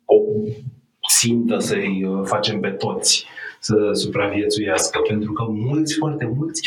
o 0.04 0.18
țintă 1.18 1.58
să-i 1.58 2.04
uh, 2.04 2.20
facem 2.24 2.60
pe 2.60 2.68
toți 2.68 3.24
să 3.60 3.90
supraviețuiască, 3.92 4.98
pentru 5.08 5.32
că 5.32 5.44
mulți, 5.48 5.94
foarte 5.94 6.32
mulți, 6.37 6.60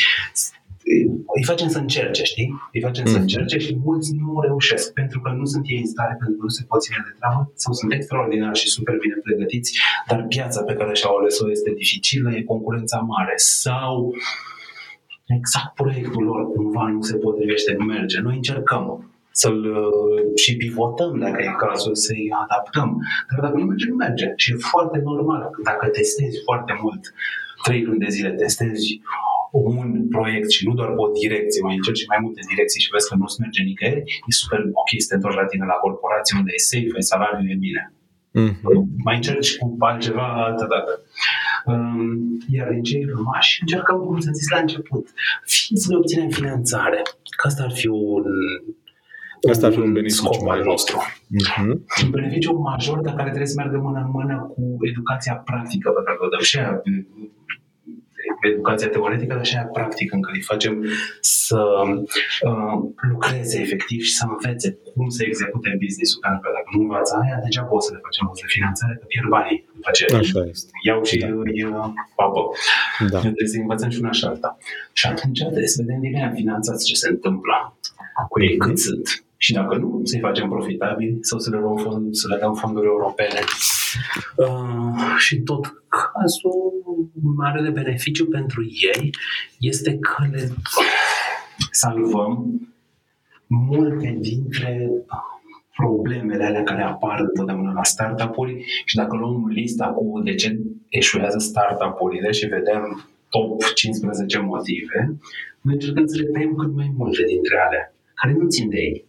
îi 1.36 1.44
facem 1.44 1.68
să 1.68 1.78
încerce, 1.78 2.22
știi? 2.22 2.48
Îi 2.72 2.80
facem 2.80 3.04
mm. 3.06 3.12
să 3.12 3.18
încerce 3.18 3.58
și 3.58 3.76
mulți 3.84 4.14
nu 4.14 4.40
reușesc 4.40 4.92
pentru 4.92 5.20
că 5.20 5.30
nu 5.30 5.44
sunt 5.44 5.64
ei 5.66 5.78
în 5.78 5.86
stare, 5.86 6.16
pentru 6.18 6.36
că 6.36 6.42
nu 6.42 6.48
se 6.48 6.64
pot 6.68 6.82
ține 6.82 7.02
de 7.08 7.16
treabă 7.18 7.52
sau 7.54 7.72
sunt 7.72 7.92
extraordinar 7.92 8.56
și 8.56 8.68
super 8.68 8.96
bine 8.96 9.16
pregătiți, 9.22 9.78
dar 10.08 10.26
piața 10.28 10.62
pe 10.62 10.74
care 10.74 10.94
și-au 10.94 11.16
ales-o 11.16 11.50
este 11.50 11.70
dificilă, 11.76 12.30
e 12.30 12.42
concurența 12.42 12.98
mare 12.98 13.34
sau 13.36 14.06
uh, 14.06 14.47
exact 15.36 15.74
proiectul 15.74 16.24
lor 16.24 16.52
cumva 16.52 16.88
nu 16.88 17.02
se 17.02 17.16
potrivește, 17.16 17.74
nu 17.78 17.84
merge. 17.84 18.20
Noi 18.20 18.36
încercăm 18.36 19.12
să-l 19.30 19.60
uh, 19.64 20.36
și 20.42 20.56
pivotăm 20.56 21.18
dacă 21.18 21.42
e 21.42 21.64
cazul, 21.66 21.94
să-i 21.94 22.28
adaptăm. 22.44 22.90
Dar 23.30 23.40
dacă 23.44 23.56
nu 23.56 23.64
merge, 23.64 23.86
nu 23.88 23.94
merge. 23.94 24.32
Și 24.36 24.52
e 24.52 24.56
foarte 24.56 24.98
normal. 24.98 25.50
Dacă 25.62 25.86
testezi 25.86 26.42
foarte 26.44 26.78
mult, 26.82 27.02
trei 27.62 27.82
luni 27.84 27.98
de 27.98 28.10
zile 28.16 28.30
testezi 28.30 29.00
un 29.52 30.08
proiect 30.08 30.50
și 30.50 30.66
nu 30.66 30.74
doar 30.74 30.90
pe 30.94 31.00
o 31.06 31.10
direcție, 31.22 31.60
mai 31.62 31.76
încerci 31.76 32.06
mai 32.12 32.18
multe 32.24 32.40
direcții 32.52 32.80
și 32.80 32.92
vezi 32.94 33.08
că 33.08 33.14
nu-ți 33.14 33.40
merge 33.40 33.62
nicăieri, 33.62 34.02
e 34.28 34.32
super 34.42 34.60
ok 34.82 34.90
să 34.98 35.08
te 35.08 35.14
întorci 35.14 35.40
la 35.42 35.50
tine 35.50 35.64
la 35.72 35.78
corporație 35.84 36.38
unde 36.38 36.52
e 36.54 36.68
safe, 36.70 36.98
e 37.00 37.10
salariul 37.12 37.50
e 37.54 37.64
bine. 37.66 37.82
Mm-hmm. 38.46 39.02
Mai 39.04 39.14
încerci 39.14 39.56
cu 39.56 39.76
altceva 39.78 40.44
altă 40.44 40.66
dată. 40.70 41.00
Um, 41.66 42.38
iar 42.48 42.68
din 42.68 42.82
cei 42.82 43.04
rămași 43.14 43.58
încercăm, 43.60 43.98
cum 43.98 44.20
să 44.20 44.30
zis 44.32 44.48
la 44.48 44.58
început, 44.58 45.08
fie 45.44 45.76
să 45.76 45.86
ne 45.90 45.96
obținem 45.96 46.28
finanțare. 46.28 47.02
Că 47.36 47.46
asta 47.46 47.62
ar 47.62 47.72
fi 47.72 47.86
un 47.86 48.24
Asta 49.50 49.66
ar 49.66 49.72
fi 49.72 49.78
un 49.78 49.92
beneficiu 49.92 50.44
major. 50.44 50.64
nostru. 50.64 50.96
Uh-huh. 51.00 51.74
Un 52.04 52.10
beneficiu 52.10 52.52
major, 52.58 52.98
dar 52.98 53.14
care 53.14 53.28
trebuie 53.28 53.48
să 53.48 53.54
meargă 53.56 53.78
mână 53.78 53.98
în 53.98 54.10
mână 54.10 54.52
cu 54.54 54.76
educația 54.80 55.34
practică 55.34 55.90
pe 55.90 56.02
care 56.04 56.18
o 56.20 56.28
dăm. 56.28 56.40
Și 56.40 56.58
aia 56.58 56.82
educația 58.52 58.88
teoretică, 58.88 59.34
dar 59.34 59.46
și 59.50 59.56
aia 59.56 59.68
practică, 59.78 60.12
în 60.14 60.22
care 60.22 60.36
îi 60.36 60.50
facem 60.52 60.74
să 61.20 61.60
uh, 62.48 62.76
lucreze 63.10 63.56
efectiv 63.60 64.00
și 64.08 64.12
să 64.18 64.24
învețe 64.28 64.68
cum 64.94 65.08
să 65.16 65.20
execute 65.30 65.68
business-ul. 65.84 66.20
Pentru 66.24 66.40
că 66.42 66.48
dacă 66.56 66.68
nu 66.74 66.80
învață 66.84 67.12
aia, 67.22 67.36
degeaba 67.44 67.72
o 67.78 67.80
să 67.86 67.90
le 67.94 68.00
facem 68.06 68.24
o 68.30 68.32
de 68.42 68.46
finanțare, 68.56 68.94
că 69.00 69.04
pierd 69.12 69.28
banii. 69.36 69.58
După 69.74 69.90
ce 69.96 70.04
Așa 70.22 70.40
este. 70.54 70.70
iau 70.88 71.00
și 71.08 71.16
Da. 71.18 71.26
da. 71.76 71.92
papă. 72.18 72.40
Da. 73.12 73.18
Trebuie 73.24 73.46
să 73.52 73.56
învățăm 73.58 73.90
și 73.94 74.00
una 74.02 74.12
și 74.18 74.24
alta. 74.24 74.50
Și 74.98 75.06
atunci 75.06 75.40
trebuie 75.40 75.72
să 75.74 75.82
vedem 75.82 76.00
din 76.00 76.14
ea 76.14 76.30
finanțați 76.40 76.86
ce 76.88 76.94
se 76.94 77.08
întâmplă 77.14 77.56
cu 78.28 78.42
ei, 78.42 78.56
cât 78.56 78.78
sunt. 78.78 79.22
Și 79.36 79.52
dacă 79.52 79.76
nu, 79.76 80.00
să-i 80.04 80.20
facem 80.20 80.48
profitabili 80.48 81.18
sau 81.20 81.38
să 81.38 81.50
le, 81.50 81.58
luăm 81.58 81.76
fond, 81.76 82.14
să 82.14 82.26
le 82.28 82.36
dăm 82.40 82.54
fonduri 82.54 82.86
europene. 82.86 83.40
Uh, 84.36 85.14
și 85.18 85.36
tot 85.40 85.64
cazul 85.88 86.77
mare 87.22 87.62
de 87.62 87.70
beneficiu 87.70 88.26
pentru 88.26 88.62
ei 88.62 89.10
este 89.58 89.98
că 89.98 90.26
le 90.30 90.48
salvăm 91.70 92.60
multe 93.46 94.16
dintre 94.20 94.90
problemele 95.76 96.44
alea 96.44 96.62
care 96.62 96.82
apar 96.82 97.20
întotdeauna 97.20 97.72
la 97.72 97.82
startup-uri 97.82 98.64
și 98.84 98.96
dacă 98.96 99.16
luăm 99.16 99.46
lista 99.46 99.86
cu 99.86 100.20
de 100.24 100.34
ce 100.34 100.58
eșuează 100.88 101.38
startup-urile 101.38 102.30
și 102.30 102.46
vedem 102.46 103.08
top 103.28 103.62
15 103.74 104.38
motive, 104.38 105.16
noi 105.60 105.74
încercăm 105.74 106.06
să 106.06 106.16
le 106.16 106.24
tăiem 106.24 106.54
cât 106.54 106.74
mai 106.74 106.92
multe 106.96 107.22
dintre 107.26 107.56
alea, 107.66 107.94
care 108.14 108.32
nu 108.32 108.48
țin 108.48 108.68
de 108.68 108.76
ei. 108.76 109.04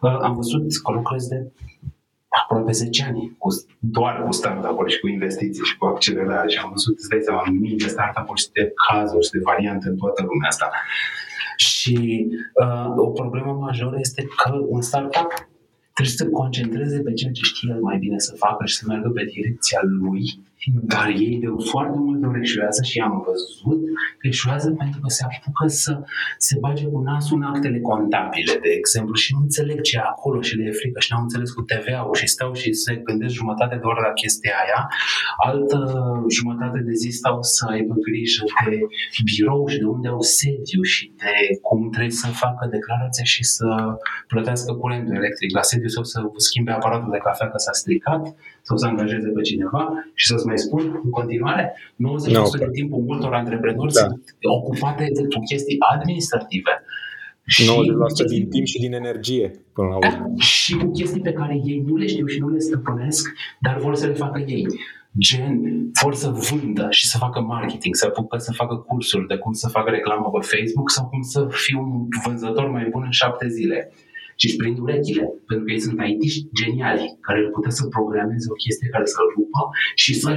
Uh, 0.00 0.18
Am 0.20 0.34
văzut 0.34 0.76
că 0.82 0.92
lucrez 0.92 1.26
de 1.26 1.50
aproape 2.40 2.72
10 2.72 3.04
ani, 3.04 3.36
cu, 3.38 3.48
doar 3.78 4.22
cu 4.24 4.32
startup-uri 4.32 4.92
și 4.92 5.00
cu 5.00 5.08
investiții 5.08 5.64
și 5.64 5.76
cu 5.76 5.84
accelerare 5.86 6.48
și 6.48 6.58
am 6.58 6.70
văzut, 6.70 6.98
îți 6.98 7.08
dai 7.08 7.20
seama, 7.22 7.42
mii 7.60 7.76
de 7.76 7.86
startup-uri 7.86 8.40
și 8.40 8.50
de 8.52 8.72
cazuri 8.88 9.24
și 9.24 9.30
de 9.30 9.40
variante 9.42 9.88
în 9.88 9.96
toată 9.96 10.22
lumea 10.22 10.48
asta. 10.48 10.70
Și 11.56 12.26
uh, 12.62 12.92
o 12.96 13.10
problemă 13.10 13.52
majoră 13.52 13.96
este 13.98 14.22
că 14.36 14.52
un 14.68 14.82
startup 14.82 15.30
trebuie 15.92 16.16
să 16.16 16.24
se 16.24 16.30
concentreze 16.30 16.98
pe 17.00 17.12
ceea 17.12 17.32
ce 17.32 17.42
știe 17.42 17.72
el 17.74 17.80
mai 17.80 17.98
bine 17.98 18.18
să 18.18 18.34
facă 18.36 18.66
și 18.66 18.76
să 18.76 18.84
meargă 18.86 19.08
pe 19.08 19.24
direcția 19.24 19.80
lui, 19.82 20.24
dar 20.70 21.08
ei 21.08 21.38
de 21.40 21.46
foarte 21.70 21.98
multe 21.98 22.26
ori 22.26 22.40
eșuează 22.40 22.82
și 22.82 22.98
am 22.98 23.24
văzut 23.26 23.80
că 24.18 24.26
eșuează 24.26 24.70
pentru 24.70 25.00
că 25.00 25.08
se 25.08 25.24
apucă 25.24 25.66
să 25.66 26.02
se 26.38 26.58
bage 26.60 26.84
cu 26.86 26.98
nasul 27.00 27.36
în 27.36 27.42
actele 27.42 27.80
contabile, 27.80 28.54
de 28.62 28.70
exemplu, 28.80 29.14
și 29.14 29.32
nu 29.34 29.40
înțeleg 29.40 29.80
ce 29.80 29.96
e 29.96 30.00
acolo 30.00 30.40
și 30.40 30.56
le 30.56 30.64
e 30.64 30.70
frică. 30.80 31.00
Și 31.00 31.08
n-au 31.12 31.22
înțeles 31.22 31.50
cu 31.50 31.62
TVA-ul 31.62 32.14
și 32.14 32.26
stau 32.26 32.52
și 32.54 32.72
se 32.72 32.92
gândesc 32.94 33.34
jumătate 33.34 33.74
de 33.74 33.86
oră 33.92 34.00
la 34.08 34.12
chestia 34.12 34.54
aia, 34.64 34.88
altă 35.46 35.78
jumătate 36.38 36.78
de 36.78 36.92
zi 36.92 37.10
stau 37.10 37.42
să 37.42 37.66
aibă 37.70 37.94
grijă 38.08 38.44
de 38.68 38.78
birou 39.24 39.66
și 39.66 39.78
de 39.78 39.84
unde 39.84 40.08
au 40.08 40.20
sediu 40.20 40.82
și 40.82 41.12
de 41.16 41.34
cum 41.62 41.90
trebuie 41.90 42.10
să 42.10 42.26
facă 42.26 42.68
declarația 42.70 43.24
și 43.24 43.44
să 43.44 43.66
plătească 44.26 44.72
curentul 44.72 45.14
electric 45.14 45.50
la 45.54 45.62
sediu 45.62 45.88
sau 45.88 46.04
să 46.04 46.18
schimbe 46.36 46.70
aparatul 46.70 47.10
de 47.10 47.18
cafea 47.18 47.48
că 47.50 47.58
s-a 47.58 47.72
stricat 47.72 48.34
sau 48.62 48.76
să 48.76 48.86
angajeze 48.86 49.28
pe 49.28 49.40
cineva 49.40 49.82
și 50.14 50.26
să-ți 50.26 50.46
mai 50.52 50.58
spun 50.66 51.00
în 51.04 51.10
continuare, 51.10 51.64
90% 51.76 51.96
No, 51.96 52.42
din 52.58 52.70
timpul 52.72 53.00
multor 53.06 53.32
antreprenori 53.34 53.92
Da. 53.92 54.00
sunt 54.00 54.22
ocupate 54.58 55.04
cu 55.34 55.38
chestii 55.50 55.76
administrative. 55.92 56.72
90% 58.24 58.28
din 58.28 58.48
timp 58.48 58.66
și 58.66 58.78
din 58.78 58.92
energie, 58.92 59.46
până 59.72 59.88
la 59.88 59.96
urmă. 59.96 60.34
și 60.54 60.72
cu 60.76 60.90
chestii 60.90 61.20
pe 61.20 61.32
care 61.32 61.54
ei 61.64 61.82
nu 61.86 61.96
le 61.96 62.06
știu 62.06 62.26
și 62.26 62.38
nu 62.38 62.48
le 62.48 62.58
stăpânesc, 62.58 63.32
dar 63.60 63.78
vor 63.78 63.94
să 63.94 64.06
le 64.06 64.12
facă 64.12 64.38
ei. 64.46 64.66
Gen, 65.18 65.60
vor 66.02 66.14
să 66.14 66.28
vândă 66.28 66.86
și 66.90 67.06
să 67.06 67.18
facă 67.18 67.40
marketing, 67.40 67.94
să 67.94 68.06
apucă 68.06 68.36
să 68.36 68.52
facă 68.52 68.74
cursuri 68.76 69.26
de 69.26 69.36
cum 69.36 69.52
să 69.52 69.68
facă 69.68 69.90
reclamă 69.90 70.30
pe 70.30 70.46
Facebook 70.56 70.90
sau 70.90 71.06
cum 71.06 71.22
să 71.22 71.46
fiu 71.50 71.80
un 71.80 72.06
vânzător 72.26 72.70
mai 72.70 72.86
bun 72.90 73.02
în 73.04 73.10
șapte 73.10 73.48
zile. 73.48 73.92
Și 74.42 74.48
își 74.48 74.56
prind 74.56 74.78
urechile, 74.78 75.24
pentru 75.46 75.64
că 75.64 75.72
ei 75.72 75.80
sunt 75.80 76.00
it 76.06 76.22
geniali, 76.60 77.18
care 77.20 77.38
ar 77.38 77.50
putea 77.56 77.70
să 77.70 77.86
programeze 77.86 78.46
o 78.50 78.60
chestie 78.64 78.88
care 78.88 79.04
să-l 79.04 79.28
rupă 79.36 79.60
și 79.94 80.14
să 80.14 80.30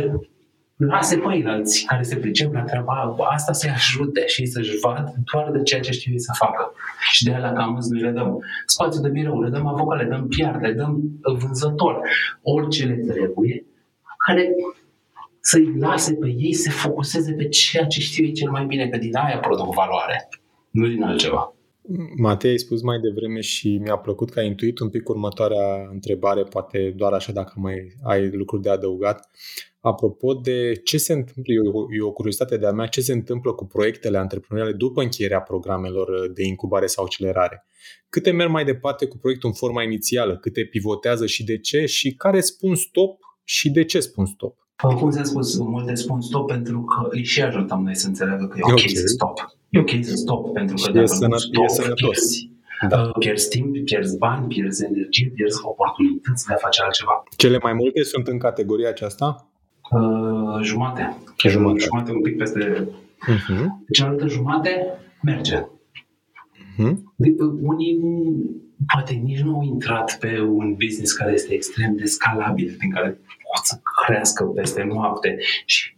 lase 0.76 1.18
pe 1.18 1.44
alții 1.46 1.86
care 1.86 2.04
se 2.04 2.16
pricep 2.16 2.54
la 2.54 2.62
treaba 2.62 3.16
asta 3.36 3.52
să-i 3.52 3.70
ajute 3.70 4.26
și 4.26 4.42
ei 4.42 4.48
să-și 4.48 4.78
vadă 4.82 5.14
doar 5.32 5.52
de 5.52 5.62
ceea 5.64 5.82
ce 5.82 5.92
știu 5.92 6.12
ei 6.12 6.20
să 6.20 6.32
facă. 6.38 6.72
Și 7.12 7.24
de 7.24 7.32
aia 7.32 7.40
la 7.40 7.54
Camuz 7.54 7.88
noi 7.90 8.02
le 8.02 8.10
dăm 8.10 8.40
spațiu 8.66 9.02
de 9.02 9.10
birou, 9.10 9.42
le 9.42 9.50
dăm 9.50 9.68
avocat, 9.68 9.98
le 10.00 10.08
dăm 10.08 10.28
PR, 10.28 10.60
le 10.62 10.72
dăm 10.72 11.02
vânzător, 11.40 12.02
orice 12.42 12.86
le 12.86 12.96
trebuie, 12.96 13.66
care 14.26 14.56
să-i 15.40 15.74
lase 15.78 16.14
pe 16.14 16.28
ei 16.28 16.54
să 16.54 16.62
se 16.62 16.70
focuseze 16.70 17.34
pe 17.34 17.48
ceea 17.48 17.86
ce 17.86 18.00
știu 18.00 18.26
ei 18.26 18.32
cel 18.32 18.50
mai 18.50 18.66
bine, 18.66 18.88
că 18.88 18.98
din 18.98 19.16
aia 19.16 19.38
produc 19.38 19.74
valoare, 19.74 20.30
nu 20.70 20.88
din 20.88 21.04
altceva. 21.04 21.55
Matei, 22.18 22.50
ai 22.50 22.58
spus 22.58 22.82
mai 22.82 23.00
devreme 23.00 23.40
și 23.40 23.78
mi-a 23.78 23.98
plăcut 23.98 24.30
că 24.30 24.40
ai 24.40 24.48
intuit 24.48 24.80
un 24.80 24.90
pic 24.90 25.10
următoarea 25.10 25.90
întrebare, 25.92 26.44
poate 26.44 26.94
doar 26.96 27.14
așa 27.14 27.32
dacă 27.32 27.54
mai 27.56 27.76
ai 28.04 28.30
lucruri 28.32 28.62
de 28.62 28.70
adăugat. 28.70 29.30
Apropo 29.80 30.34
de 30.34 30.72
ce 30.84 30.98
se 30.98 31.14
întâmplă, 31.14 31.54
e 31.54 31.70
o, 31.74 31.96
e 32.00 32.02
o 32.02 32.12
curiozitate 32.12 32.58
de-a 32.58 32.72
mea, 32.72 32.86
ce 32.86 33.02
se 33.02 33.14
întâmplă 33.14 33.54
cu 33.54 33.66
proiectele 33.66 34.18
antreprenoriale 34.18 34.76
după 34.78 35.02
încheierea 35.02 35.42
programelor 35.42 36.32
de 36.34 36.44
incubare 36.44 36.86
sau 36.86 37.04
accelerare? 37.04 37.66
Câte 38.10 38.32
merg 38.32 38.50
mai 38.50 38.66
departe 38.66 39.06
cu 39.06 39.18
proiectul 39.18 39.50
în 39.50 39.56
forma 39.56 39.84
inițială? 39.84 40.38
Câte 40.38 40.64
pivotează 40.64 41.26
și 41.26 41.44
de 41.44 41.58
ce? 41.58 41.86
Și 41.86 42.16
care 42.16 42.40
spun 42.40 42.76
stop 42.76 43.20
și 43.44 43.72
de 43.72 43.84
ce 43.84 44.00
spun 44.00 44.26
stop? 44.26 44.58
Cum 44.76 45.10
ți-am 45.10 45.24
spus, 45.24 45.58
multe 45.58 45.94
spun 45.94 46.22
stop 46.22 46.48
pentru 46.48 46.82
că 46.82 47.08
îi 47.10 47.24
și 47.24 47.42
ajutăm 47.42 47.84
noi 47.84 47.96
să 47.96 48.08
înțeleagă 48.08 48.48
că 48.48 48.58
e 48.58 48.62
ok, 48.64 48.72
Ok. 48.72 48.90
să 48.90 49.08
stop. 49.08 49.40
E 49.76 49.80
ok 49.80 49.90
să 50.02 50.16
stop, 50.16 50.54
pentru 50.54 50.76
că 50.76 50.82
Și 50.82 50.90
e 50.90 50.92
dacă 50.94 51.06
sănă- 51.06 51.28
nu 51.28 51.36
e 51.36 51.68
stop, 51.68 51.70
sănătos. 51.70 51.98
pierzi. 52.00 52.50
Da. 52.90 53.02
Uh, 53.02 53.12
Pierzi 53.20 53.50
timp, 53.50 53.86
pierzi 53.86 54.18
bani, 54.18 54.48
pierzi 54.48 54.84
energie, 54.86 55.32
pierzi 55.36 55.60
oportunități 55.64 56.46
de 56.48 56.54
a 56.54 56.58
face 56.58 56.82
altceva. 56.82 57.24
Cele 57.36 57.58
mai 57.64 57.74
multe 57.74 58.02
sunt 58.04 58.28
în 58.28 58.38
categoria 58.38 58.90
aceasta? 58.90 59.48
Uh, 59.92 60.60
jumate. 60.64 61.16
Jumate. 61.48 61.80
Jumate 61.84 62.12
un 62.12 62.22
pic 62.22 62.38
peste 62.38 62.88
Uh-huh. 63.34 63.66
cealaltă 63.92 64.28
jumate 64.28 64.72
merge. 65.22 65.58
Uh-huh. 65.60 66.94
De- 67.16 67.36
Unii 67.62 68.00
poate 68.94 69.14
nici 69.14 69.40
nu 69.40 69.56
au 69.56 69.64
intrat 69.64 70.18
pe 70.20 70.40
un 70.42 70.74
business 70.74 71.14
care 71.14 71.32
este 71.34 71.54
extrem 71.54 71.96
de 71.96 72.06
scalabil, 72.06 72.76
din 72.80 72.90
care 72.92 73.10
pot 73.10 73.64
să 73.66 73.80
crească 74.06 74.44
peste 74.44 74.84
noapte 74.84 75.38
și 75.66 75.96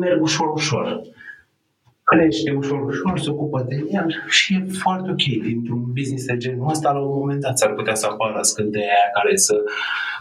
merg 0.00 0.22
ușor, 0.22 0.52
ușor. 0.54 1.00
Crește 2.10 2.50
ușor, 2.50 2.80
ușor, 2.84 3.18
se 3.18 3.30
ocupă 3.30 3.64
de 3.68 3.76
el 3.88 4.06
și 4.28 4.54
e 4.54 4.66
foarte 4.82 5.10
ok. 5.10 5.24
Dintr-un 5.48 5.82
business 5.92 6.24
de 6.24 6.36
genul 6.36 6.70
ăsta, 6.70 6.92
la 6.92 7.00
un 7.00 7.18
moment 7.18 7.40
dat 7.40 7.58
s-ar 7.58 7.72
putea 7.74 7.94
să 7.94 8.06
apară 8.06 8.42
scânteia 8.42 8.84
aia 8.84 9.10
care 9.14 9.36
să 9.36 9.56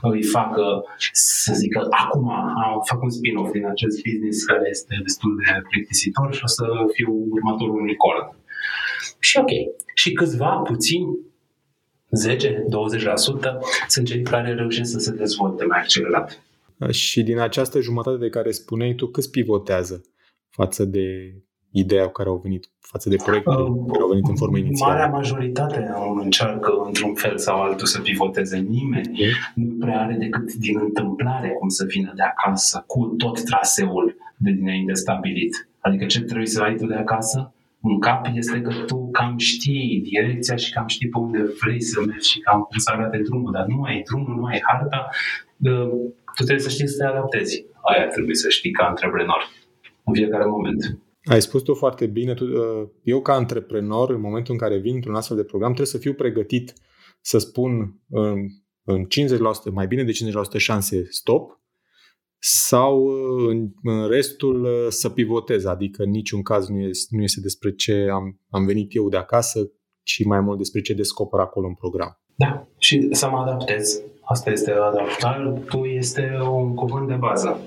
îi 0.02 0.24
facă, 0.24 0.84
să 1.12 1.54
zică, 1.54 1.88
acum 1.89 2.30
am 2.65 2.82
fac 2.86 3.02
un 3.02 3.10
spin-off 3.10 3.52
din 3.52 3.65
acest 3.65 4.02
business 4.02 4.45
care 4.45 4.67
este 4.69 5.00
destul 5.02 5.36
de 5.36 5.62
plictisitor 5.69 6.34
și 6.34 6.41
o 6.43 6.48
să 6.48 6.65
fiu 6.93 7.28
următorul 7.30 7.82
unicorn. 7.82 8.36
Și 9.19 9.38
ok. 9.38 9.52
Și 9.95 10.12
câțiva, 10.13 10.50
puțini, 10.56 11.17
10-20% 12.15 12.38
sunt 13.88 14.06
cei 14.08 14.21
care 14.21 14.54
reușesc 14.54 14.91
să 14.91 15.00
se 15.00 15.12
dezvolte 15.12 15.65
mai 15.65 15.80
accelerat. 15.80 16.43
Și 16.89 17.24
din 17.24 17.39
această 17.39 17.80
jumătate 17.80 18.17
de 18.17 18.30
care 18.30 18.52
spuneai 18.52 18.93
tu, 18.93 19.08
câți 19.08 19.32
pivotează 19.32 20.02
față 20.50 20.86
de 20.86 21.34
ideea 21.77 22.05
cu 22.05 22.11
care 22.11 22.29
au 22.29 22.39
venit, 22.43 22.69
față 22.79 23.09
de 23.09 23.15
proiectul 23.25 23.53
Uh, 23.53 23.91
care 23.91 24.01
au 24.01 24.07
venit 24.07 24.27
în 24.27 24.35
formă 24.35 24.57
inițială? 24.57 24.93
Marea 24.93 25.07
majoritate 25.07 25.93
încearcă 26.21 26.71
într-un 26.85 27.13
fel 27.13 27.38
sau 27.38 27.61
altul 27.61 27.88
să 27.88 28.01
pivoteze. 28.01 28.57
Nimeni 28.57 29.19
nu 29.55 29.75
prea 29.79 29.99
are 29.99 30.15
decât 30.19 30.53
din 30.53 30.79
întâmplare 30.79 31.49
cum 31.49 31.69
să 31.69 31.85
vină 31.88 32.11
de 32.15 32.21
acasă 32.21 32.83
cu 32.88 33.05
tot 33.05 33.43
traseul 33.43 34.15
de 34.38 34.51
dinainte 34.51 34.93
stabilit. 34.93 35.67
Adică 35.79 36.05
ce 36.05 36.21
trebuie 36.21 36.47
să 36.47 36.61
ai 36.61 36.75
tu 36.75 36.85
de 36.85 36.95
acasă 36.95 37.53
în 37.81 37.99
cap 37.99 38.25
este 38.33 38.61
că 38.61 38.73
tu 38.85 39.09
cam 39.11 39.38
știi 39.38 40.01
direcția 40.11 40.55
și 40.55 40.73
cam 40.73 40.88
știi 40.88 41.09
pe 41.09 41.17
unde 41.17 41.39
vrei 41.61 41.81
să 41.81 42.03
mergi 42.07 42.29
și 42.29 42.39
cam 42.39 42.61
cum 42.61 42.77
să 42.77 42.91
arate 42.93 43.17
drumul, 43.17 43.51
dar 43.51 43.65
nu 43.65 43.81
ai 43.81 44.01
drumul, 44.05 44.35
nu 44.35 44.45
ai 44.45 44.61
harta, 44.67 45.09
uh, 45.57 45.89
tu 46.35 46.43
trebuie 46.43 46.59
să 46.59 46.69
știi 46.69 46.88
să 46.88 46.97
te 46.97 47.05
adaptezi. 47.09 47.65
Aia 47.81 48.07
trebuie 48.07 48.35
să 48.35 48.49
știi 48.49 48.71
ca 48.71 48.83
antreprenor 48.85 49.49
în 50.03 50.13
fiecare 50.13 50.45
moment. 50.45 50.97
Ai 51.25 51.41
spus 51.41 51.61
tu 51.61 51.73
foarte 51.73 52.05
bine. 52.05 52.33
Tu, 52.33 52.43
uh, 52.43 52.88
eu, 53.03 53.21
ca 53.21 53.33
antreprenor, 53.33 54.09
în 54.09 54.21
momentul 54.21 54.53
în 54.53 54.59
care 54.59 54.77
vin 54.77 54.95
într-un 54.95 55.15
astfel 55.15 55.38
de 55.38 55.43
program, 55.43 55.73
trebuie 55.73 55.93
să 55.93 55.97
fiu 55.97 56.13
pregătit 56.13 56.73
să 57.21 57.38
spun 57.38 57.99
în, 58.09 58.47
în 58.83 59.05
50%, 59.69 59.71
mai 59.71 59.88
bine 59.88 60.03
de 60.03 60.11
50% 60.11 60.57
șanse 60.57 61.05
stop 61.09 61.59
sau 62.39 63.03
uh, 63.03 63.49
în, 63.49 63.69
în 63.83 64.07
restul 64.07 64.63
uh, 64.63 64.85
să 64.89 65.09
pivotez. 65.09 65.65
Adică 65.65 66.03
în 66.03 66.09
niciun 66.09 66.41
caz 66.41 66.67
nu 66.67 66.79
este, 66.79 67.15
nu 67.15 67.23
este 67.23 67.39
despre 67.39 67.75
ce 67.75 68.07
am, 68.11 68.39
am 68.49 68.65
venit 68.65 68.95
eu 68.95 69.09
de 69.09 69.17
acasă, 69.17 69.71
ci 70.03 70.25
mai 70.25 70.39
mult 70.39 70.57
despre 70.57 70.81
ce 70.81 70.93
descoper 70.93 71.39
acolo 71.39 71.67
în 71.67 71.73
program. 71.73 72.19
Da, 72.35 72.67
și 72.77 73.07
să 73.11 73.29
mă 73.29 73.38
adaptez. 73.38 74.01
Asta 74.21 74.51
este 74.51 74.71
adaptul, 74.71 75.95
este 75.95 76.38
un 76.51 76.73
cuvânt 76.73 77.07
de 77.07 77.15
bază. 77.15 77.59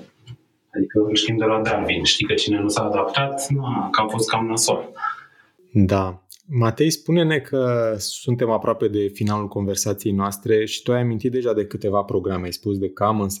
Adică 0.75 0.99
îl 0.99 1.15
știm 1.15 1.37
de 1.37 1.45
la 1.45 1.61
Darwin. 1.61 2.03
Știi 2.03 2.25
că 2.25 2.33
cine 2.33 2.59
nu 2.59 2.67
s-a 2.67 2.83
adaptat, 2.83 3.47
nu, 3.49 3.61
că 3.91 4.01
a 4.01 4.07
fost 4.07 4.29
cam 4.29 4.45
nasol. 4.45 4.91
Da. 5.73 6.23
Matei, 6.51 6.89
spune-ne 6.89 7.39
că 7.39 7.93
suntem 7.97 8.49
aproape 8.49 8.87
de 8.87 9.07
finalul 9.07 9.47
conversației 9.47 10.13
noastre 10.13 10.65
și 10.65 10.81
tu 10.81 10.91
ai 10.91 11.01
amintit 11.01 11.31
deja 11.31 11.53
de 11.53 11.65
câteva 11.65 12.03
programe. 12.03 12.45
Ai 12.45 12.53
spus 12.53 12.77
de 12.77 12.89
Commons, 12.89 13.39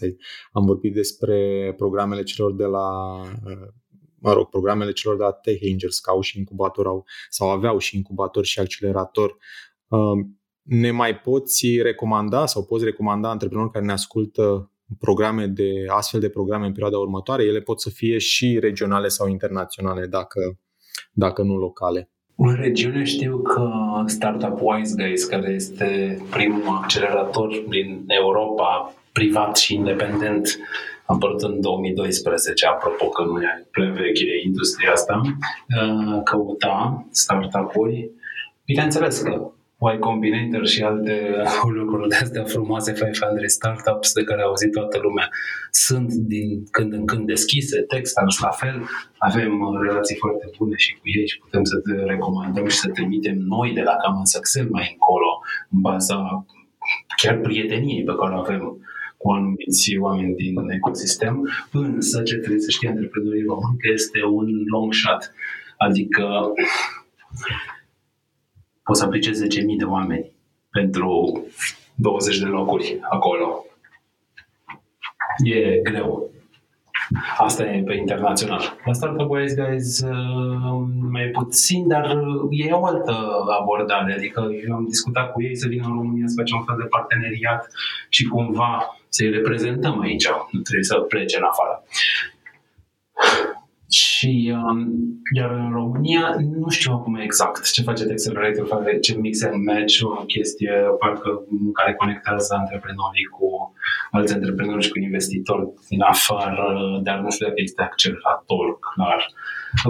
am 0.51 0.65
vorbit 0.65 0.93
despre 0.93 1.73
programele 1.77 2.23
celor 2.23 2.53
de 2.55 2.65
la 2.65 2.87
mă 4.21 4.33
rog, 4.33 4.49
programele 4.49 4.91
celor 4.91 5.17
de 5.17 5.23
la 5.23 5.31
Tech 5.31 5.61
Angels, 5.71 5.99
că 5.99 6.09
au 6.09 6.21
și 6.21 6.37
incubator 6.37 6.87
au, 6.87 7.05
sau 7.29 7.49
aveau 7.49 7.77
și 7.77 7.95
incubator 7.95 8.45
și 8.45 8.59
accelerator. 8.59 9.37
Um, 9.87 10.39
ne 10.61 10.91
mai 10.91 11.19
poți 11.19 11.81
recomanda 11.81 12.45
sau 12.45 12.65
poți 12.65 12.83
recomanda 12.83 13.29
antreprenori 13.29 13.71
care 13.71 13.85
ne 13.85 13.91
ascultă 13.91 14.71
programe 14.99 15.45
de 15.45 15.71
astfel 15.87 16.19
de 16.19 16.29
programe 16.29 16.65
în 16.65 16.71
perioada 16.71 16.97
următoare? 16.97 17.43
Ele 17.43 17.59
pot 17.59 17.81
să 17.81 17.89
fie 17.89 18.17
și 18.17 18.59
regionale 18.59 19.07
sau 19.07 19.27
internaționale, 19.27 20.05
dacă, 20.05 20.59
dacă 21.11 21.41
nu 21.41 21.57
locale. 21.57 22.09
În 22.35 22.55
regiune 22.55 23.03
știu 23.03 23.37
că 23.37 23.71
Startup 24.05 24.59
Wise 24.61 25.03
Guys, 25.03 25.25
care 25.25 25.49
este 25.49 26.17
primul 26.29 26.77
accelerator 26.81 27.63
din 27.69 28.03
Europa, 28.07 28.93
privat 29.11 29.57
și 29.57 29.75
independent, 29.75 30.59
a 31.05 31.13
apărut 31.13 31.41
în 31.41 31.61
2012, 31.61 32.65
apropo 32.65 33.09
că 33.09 33.23
nu 33.23 33.41
e 33.41 33.67
prea 33.71 33.91
veche 33.91 34.25
industria 34.45 34.91
asta, 34.91 35.21
uh, 35.25 36.21
căuta 36.23 37.05
startup-uri. 37.11 38.11
Bineînțeles 38.65 39.21
că 39.21 39.51
Y 39.81 39.99
Combinator 39.99 40.67
și 40.67 40.83
alte 40.83 41.43
lucruri 41.73 42.09
de 42.09 42.15
astea 42.15 42.43
frumoase, 42.43 42.93
500 42.93 43.47
startups 43.47 44.13
de 44.13 44.23
care 44.23 44.41
a 44.41 44.45
auzit 44.45 44.71
toată 44.71 44.97
lumea, 45.01 45.29
sunt 45.71 46.13
din 46.13 46.63
când 46.71 46.93
în 46.93 47.05
când 47.05 47.25
deschise, 47.25 47.81
Techstars 47.81 48.39
la 48.39 48.49
fel, 48.49 48.87
avem 49.17 49.61
uh, 49.61 49.79
relații 49.81 50.15
foarte 50.15 50.49
bune 50.57 50.75
și 50.75 50.93
cu 50.93 51.01
ei 51.03 51.27
și 51.27 51.39
putem 51.39 51.63
să 51.63 51.77
te 51.77 51.93
recomandăm 51.93 52.67
și 52.67 52.77
să 52.77 52.89
trimitem 52.89 53.37
noi 53.37 53.73
de 53.73 53.81
la 53.81 53.95
Common 53.95 54.25
Success 54.25 54.69
mai 54.69 54.89
încolo, 54.91 55.41
în 55.71 55.81
baza 55.81 56.45
chiar 57.21 57.37
prieteniei 57.37 58.03
pe 58.03 58.15
care 58.19 58.35
o 58.35 58.39
avem 58.39 58.77
cu 59.17 59.31
anumiți 59.31 59.97
oameni 59.99 60.35
din 60.35 60.69
ecosistem, 60.69 61.49
însă 61.71 62.21
ce 62.21 62.35
trebuie 62.35 62.61
să 62.61 62.69
știe 62.69 62.89
antreprenorii 62.89 63.43
români 63.43 63.77
că 63.77 63.87
este 63.93 64.19
un 64.23 64.47
long 64.73 64.93
shot. 64.93 65.33
Adică 65.77 66.25
poți 68.89 69.01
să 69.01 69.05
aplice 69.05 69.31
10.000 69.31 69.37
de 69.77 69.83
oameni 69.83 70.31
pentru 70.71 71.09
20 71.95 72.39
de 72.39 72.45
locuri 72.45 72.99
acolo. 73.09 73.65
E 75.43 75.79
greu. 75.83 76.31
Asta 77.37 77.63
e 77.63 77.83
pe 77.83 77.93
internațional. 77.93 78.77
La 78.85 78.93
Startup 78.93 79.29
Wise 79.29 79.55
Guys 79.61 79.99
uh, 79.99 80.87
mai 81.11 81.27
puțin, 81.27 81.87
dar 81.87 82.17
e 82.49 82.71
o 82.71 82.85
altă 82.85 83.15
abordare. 83.59 84.13
Adică 84.13 84.49
eu 84.67 84.75
am 84.75 84.85
discutat 84.87 85.31
cu 85.31 85.41
ei 85.41 85.55
să 85.55 85.67
vină 85.67 85.85
în 85.87 85.93
România 85.93 86.27
să 86.27 86.33
facem 86.37 86.57
un 86.57 86.63
fel 86.63 86.75
de 86.79 86.87
parteneriat 86.87 87.71
și 88.09 88.23
cumva 88.27 88.99
să-i 89.09 89.29
reprezentăm 89.29 89.99
aici. 89.99 90.27
Nu 90.51 90.59
trebuie 90.59 90.83
să 90.83 90.95
plece 90.99 91.37
în 91.37 91.43
afară. 91.43 91.83
Și 93.89 94.53
um, 94.55 94.87
iar 95.35 95.51
în 95.51 95.71
România 95.71 96.35
nu 96.59 96.69
știu 96.69 96.91
acum 96.93 97.15
exact 97.15 97.71
ce 97.71 97.81
face 97.81 98.03
Accelerator, 98.11 98.67
face 98.67 99.17
mix 99.17 99.43
and 99.43 99.63
match, 99.65 99.99
o 100.01 100.23
chestie 100.25 100.71
parcă 100.99 101.29
care 101.73 101.93
conectează 101.93 102.55
antreprenorii 102.59 103.25
cu 103.25 103.73
alți 104.11 104.33
antreprenori 104.33 104.83
și 104.83 104.89
cu 104.91 104.99
investitori 104.99 105.69
din 105.89 106.01
afară, 106.01 106.99
dar 107.03 107.19
nu 107.19 107.29
știu 107.29 107.47
dacă 107.47 107.61
este 107.61 107.81
accelerator 107.81 108.79
clar. 108.79 109.25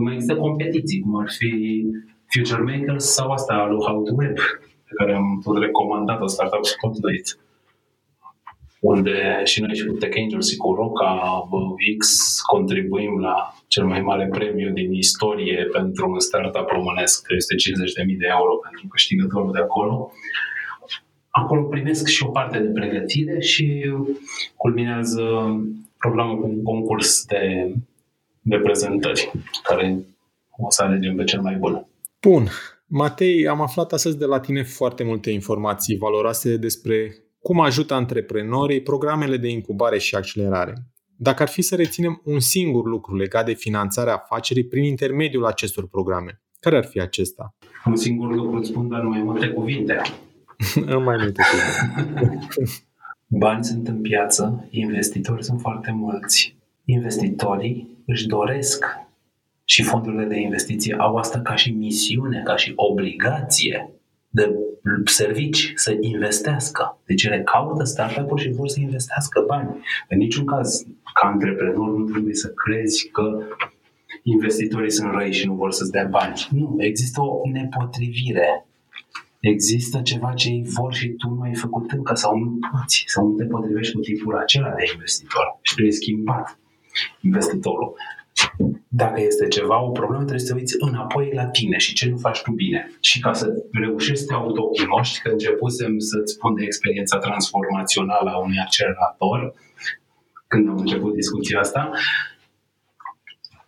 Mai 0.03 0.13
există 0.13 0.35
competiții, 0.35 0.99
cum 0.99 1.19
ar 1.19 1.29
fi 1.37 1.83
Future 2.31 2.61
Makers 2.61 3.05
sau 3.05 3.31
asta 3.31 3.67
lui 3.69 3.85
How 3.85 4.03
to 4.03 4.13
Web, 4.17 4.35
pe 4.87 4.93
care 4.97 5.13
am 5.15 5.41
tot 5.43 5.57
recomandat-o, 5.57 6.27
Startup 6.27 6.65
Spotlight 6.65 7.37
unde 8.79 9.41
și 9.43 9.61
noi 9.61 9.75
și 9.75 9.85
cu 9.85 9.93
Tech 9.93 10.17
Angels 10.17 10.49
și 10.49 10.57
cu 10.57 10.73
Roca 10.73 11.43
X 11.97 12.07
contribuim 12.41 13.19
la 13.19 13.53
cel 13.67 13.85
mai 13.85 14.01
mare 14.01 14.27
premiu 14.31 14.69
din 14.73 14.93
istorie 14.93 15.67
pentru 15.71 16.09
un 16.09 16.19
startup 16.19 16.69
românesc, 16.69 17.25
că 17.25 17.33
este 17.37 17.55
50.000 17.55 18.17
de 18.17 18.27
euro 18.29 18.55
pentru 18.55 18.87
câștigătorul 18.87 19.51
de 19.51 19.59
acolo. 19.59 20.11
Acolo 21.29 21.61
primesc 21.63 22.07
și 22.07 22.23
o 22.23 22.29
parte 22.29 22.59
de 22.59 22.67
pregătire 22.67 23.39
și 23.39 23.91
culminează 24.55 25.23
programul 25.97 26.41
cu 26.41 26.47
un 26.47 26.63
concurs 26.63 27.25
de, 27.25 27.73
de 28.41 28.57
prezentări, 28.57 29.31
care 29.63 29.99
o 30.57 30.69
să 30.69 30.83
alegem 30.83 31.15
pe 31.15 31.23
cel 31.23 31.41
mai 31.41 31.55
bun. 31.55 31.85
Bun. 32.21 32.47
Matei, 32.85 33.47
am 33.47 33.61
aflat 33.61 33.91
astăzi 33.91 34.17
de 34.17 34.25
la 34.25 34.39
tine 34.39 34.63
foarte 34.63 35.03
multe 35.03 35.29
informații 35.29 35.97
valoroase 35.97 36.57
despre 36.57 37.15
cum 37.49 37.59
ajută 37.59 37.93
antreprenorii 37.93 38.81
programele 38.81 39.37
de 39.37 39.49
incubare 39.49 39.97
și 39.97 40.15
accelerare. 40.15 40.73
Dacă 41.15 41.41
ar 41.41 41.47
fi 41.47 41.61
să 41.61 41.75
reținem 41.75 42.21
un 42.23 42.39
singur 42.39 42.85
lucru 42.85 43.15
legat 43.15 43.45
de 43.45 43.53
finanțarea 43.53 44.13
afacerii 44.13 44.65
prin 44.65 44.83
intermediul 44.83 45.45
acestor 45.45 45.87
programe, 45.87 46.41
care 46.59 46.77
ar 46.77 46.85
fi 46.85 46.99
acesta? 46.99 47.55
Un 47.85 47.95
singur 47.95 48.33
lucru 48.35 48.57
îți 48.57 48.69
spun, 48.69 48.87
dar 48.87 48.99
în 48.99 49.09
mai 49.15 49.21
multe 49.23 49.47
cuvinte. 49.47 50.01
în 50.85 51.03
mai 51.03 51.15
multe 51.19 51.41
cuvinte. 51.49 52.47
Bani 53.27 53.63
sunt 53.63 53.87
în 53.87 54.01
piață, 54.01 54.67
investitori 54.69 55.43
sunt 55.43 55.59
foarte 55.59 55.91
mulți. 55.91 56.55
Investitorii 56.85 57.87
își 58.05 58.27
doresc 58.27 58.85
și 59.63 59.83
fondurile 59.83 60.25
de 60.25 60.39
investiție 60.39 60.95
au 60.99 61.15
asta 61.15 61.39
ca 61.39 61.55
și 61.55 61.71
misiune, 61.71 62.41
ca 62.45 62.55
și 62.55 62.73
obligație 62.75 63.98
de 64.29 64.55
servici 65.05 65.71
să 65.75 65.97
investească. 65.99 66.99
Deci 67.05 67.23
ele 67.23 67.41
caută 67.43 67.83
startup-uri 67.83 68.41
și 68.41 68.51
vor 68.51 68.67
să 68.67 68.79
investească 68.79 69.43
bani. 69.47 69.69
În 70.09 70.17
niciun 70.17 70.45
caz, 70.45 70.85
ca 71.13 71.27
antreprenor, 71.27 71.97
nu 71.97 72.05
trebuie 72.05 72.33
să 72.33 72.53
crezi 72.53 73.07
că 73.07 73.43
investitorii 74.23 74.91
sunt 74.91 75.11
răi 75.11 75.33
și 75.33 75.45
nu 75.45 75.53
vor 75.53 75.71
să-ți 75.71 75.91
dea 75.91 76.07
bani. 76.09 76.47
Nu, 76.51 76.75
există 76.77 77.21
o 77.21 77.41
nepotrivire. 77.51 78.65
Există 79.39 80.01
ceva 80.01 80.33
ce 80.33 80.49
ei 80.49 80.63
vor 80.67 80.93
și 80.93 81.07
tu 81.09 81.29
nu 81.29 81.41
ai 81.41 81.55
făcut 81.55 81.91
încă 81.91 82.13
sau 82.13 82.37
nu 82.37 82.59
poți, 82.71 83.03
sau 83.07 83.27
nu 83.27 83.35
te 83.35 83.45
potrivești 83.45 83.93
cu 83.93 83.99
tipul 83.99 84.37
acela 84.37 84.69
de 84.69 84.83
investitor 84.93 85.59
și 85.61 85.73
trebuie 85.73 85.93
schimbat 85.93 86.59
investitorul 87.21 87.95
dacă 88.87 89.21
este 89.21 89.47
ceva, 89.47 89.83
o 89.83 89.89
problemă, 89.89 90.23
trebuie 90.23 90.45
să 90.45 90.53
te 90.53 90.59
uiți 90.59 90.75
înapoi 90.79 91.31
la 91.33 91.45
tine 91.45 91.77
și 91.77 91.93
ce 91.93 92.09
nu 92.09 92.17
faci 92.17 92.41
tu 92.41 92.51
bine. 92.51 92.91
Și 92.99 93.19
ca 93.19 93.33
să 93.33 93.53
reușești 93.71 94.19
să 94.19 94.25
te 94.25 94.33
autocunoști, 94.33 95.21
că 95.21 95.29
începusem 95.29 95.99
să-ți 95.99 96.33
spun 96.33 96.53
de 96.55 96.63
experiența 96.63 97.17
transformațională 97.17 98.29
a 98.29 98.37
unui 98.37 98.59
accelerator, 98.65 99.53
când 100.47 100.69
am 100.69 100.77
început 100.77 101.13
discuția 101.13 101.59
asta, 101.59 101.91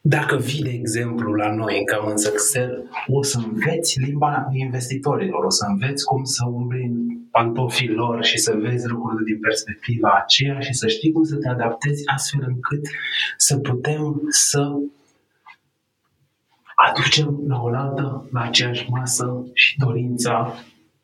dacă 0.02 0.36
vii, 0.38 0.62
de 0.62 0.70
exemplu, 0.70 1.34
la 1.34 1.54
noi 1.54 1.78
în 1.78 1.86
Common 1.96 2.16
Excel, 2.34 2.90
o 3.08 3.24
să 3.24 3.40
înveți 3.46 4.00
limba 4.00 4.48
investitorilor, 4.52 5.44
o 5.44 5.50
să 5.50 5.66
înveți 5.68 6.06
cum 6.06 6.24
să 6.24 6.46
umbli 6.48 6.84
în 6.84 7.18
pantofii 7.32 7.90
lor 7.90 8.24
și 8.24 8.38
să 8.38 8.58
vezi 8.62 8.88
lucrurile 8.88 9.24
din 9.26 9.40
perspectiva 9.40 10.22
aceea 10.24 10.60
și 10.60 10.74
să 10.74 10.88
știi 10.88 11.12
cum 11.12 11.24
să 11.24 11.36
te 11.36 11.48
adaptezi 11.48 12.04
astfel 12.06 12.44
încât 12.48 12.82
să 13.38 13.58
putem 13.58 14.22
să 14.28 14.72
aducem 16.90 17.44
la 17.48 17.62
oaltă, 17.62 18.30
la 18.32 18.42
aceeași 18.42 18.90
masă 18.90 19.46
și 19.54 19.78
dorința 19.78 20.54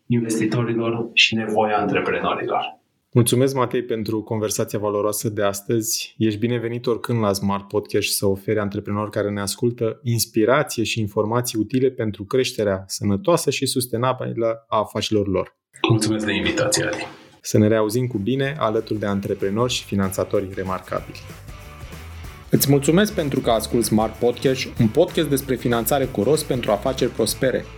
investitorilor 0.05 1.09
și 1.13 1.35
nevoia 1.35 1.77
antreprenorilor. 1.77 2.76
Mulțumesc, 3.17 3.53
Matei, 3.53 3.83
pentru 3.83 4.21
conversația 4.21 4.79
valoroasă 4.79 5.29
de 5.29 5.43
astăzi. 5.43 6.15
Ești 6.17 6.39
binevenit 6.39 6.85
oricând 6.85 7.19
la 7.19 7.33
Smart 7.33 7.67
Podcast 7.67 8.09
să 8.09 8.25
oferi 8.25 8.59
antreprenori 8.59 9.11
care 9.11 9.29
ne 9.29 9.41
ascultă 9.41 9.99
inspirație 10.03 10.83
și 10.83 10.99
informații 10.99 11.59
utile 11.59 11.89
pentru 11.89 12.23
creșterea 12.23 12.83
sănătoasă 12.87 13.49
și 13.49 13.65
sustenabilă 13.65 14.65
a 14.67 14.77
afacerilor 14.77 15.27
lor. 15.27 15.57
Mulțumesc 15.89 16.25
de 16.25 16.33
invitație, 16.33 16.83
Adi. 16.83 17.07
Să 17.41 17.57
ne 17.57 17.67
reauzim 17.67 18.07
cu 18.07 18.17
bine 18.17 18.55
alături 18.59 18.99
de 18.99 19.05
antreprenori 19.05 19.73
și 19.73 19.83
finanțatori 19.83 20.49
remarcabili. 20.55 21.19
Îți 22.49 22.69
mulțumesc 22.69 23.13
pentru 23.13 23.39
că 23.39 23.49
asculti 23.49 23.85
Smart 23.85 24.19
Podcast, 24.19 24.67
un 24.79 24.87
podcast 24.87 25.29
despre 25.29 25.55
finanțare 25.55 26.05
cu 26.05 26.23
rost 26.23 26.45
pentru 26.45 26.71
afaceri 26.71 27.11
prospere– 27.11 27.65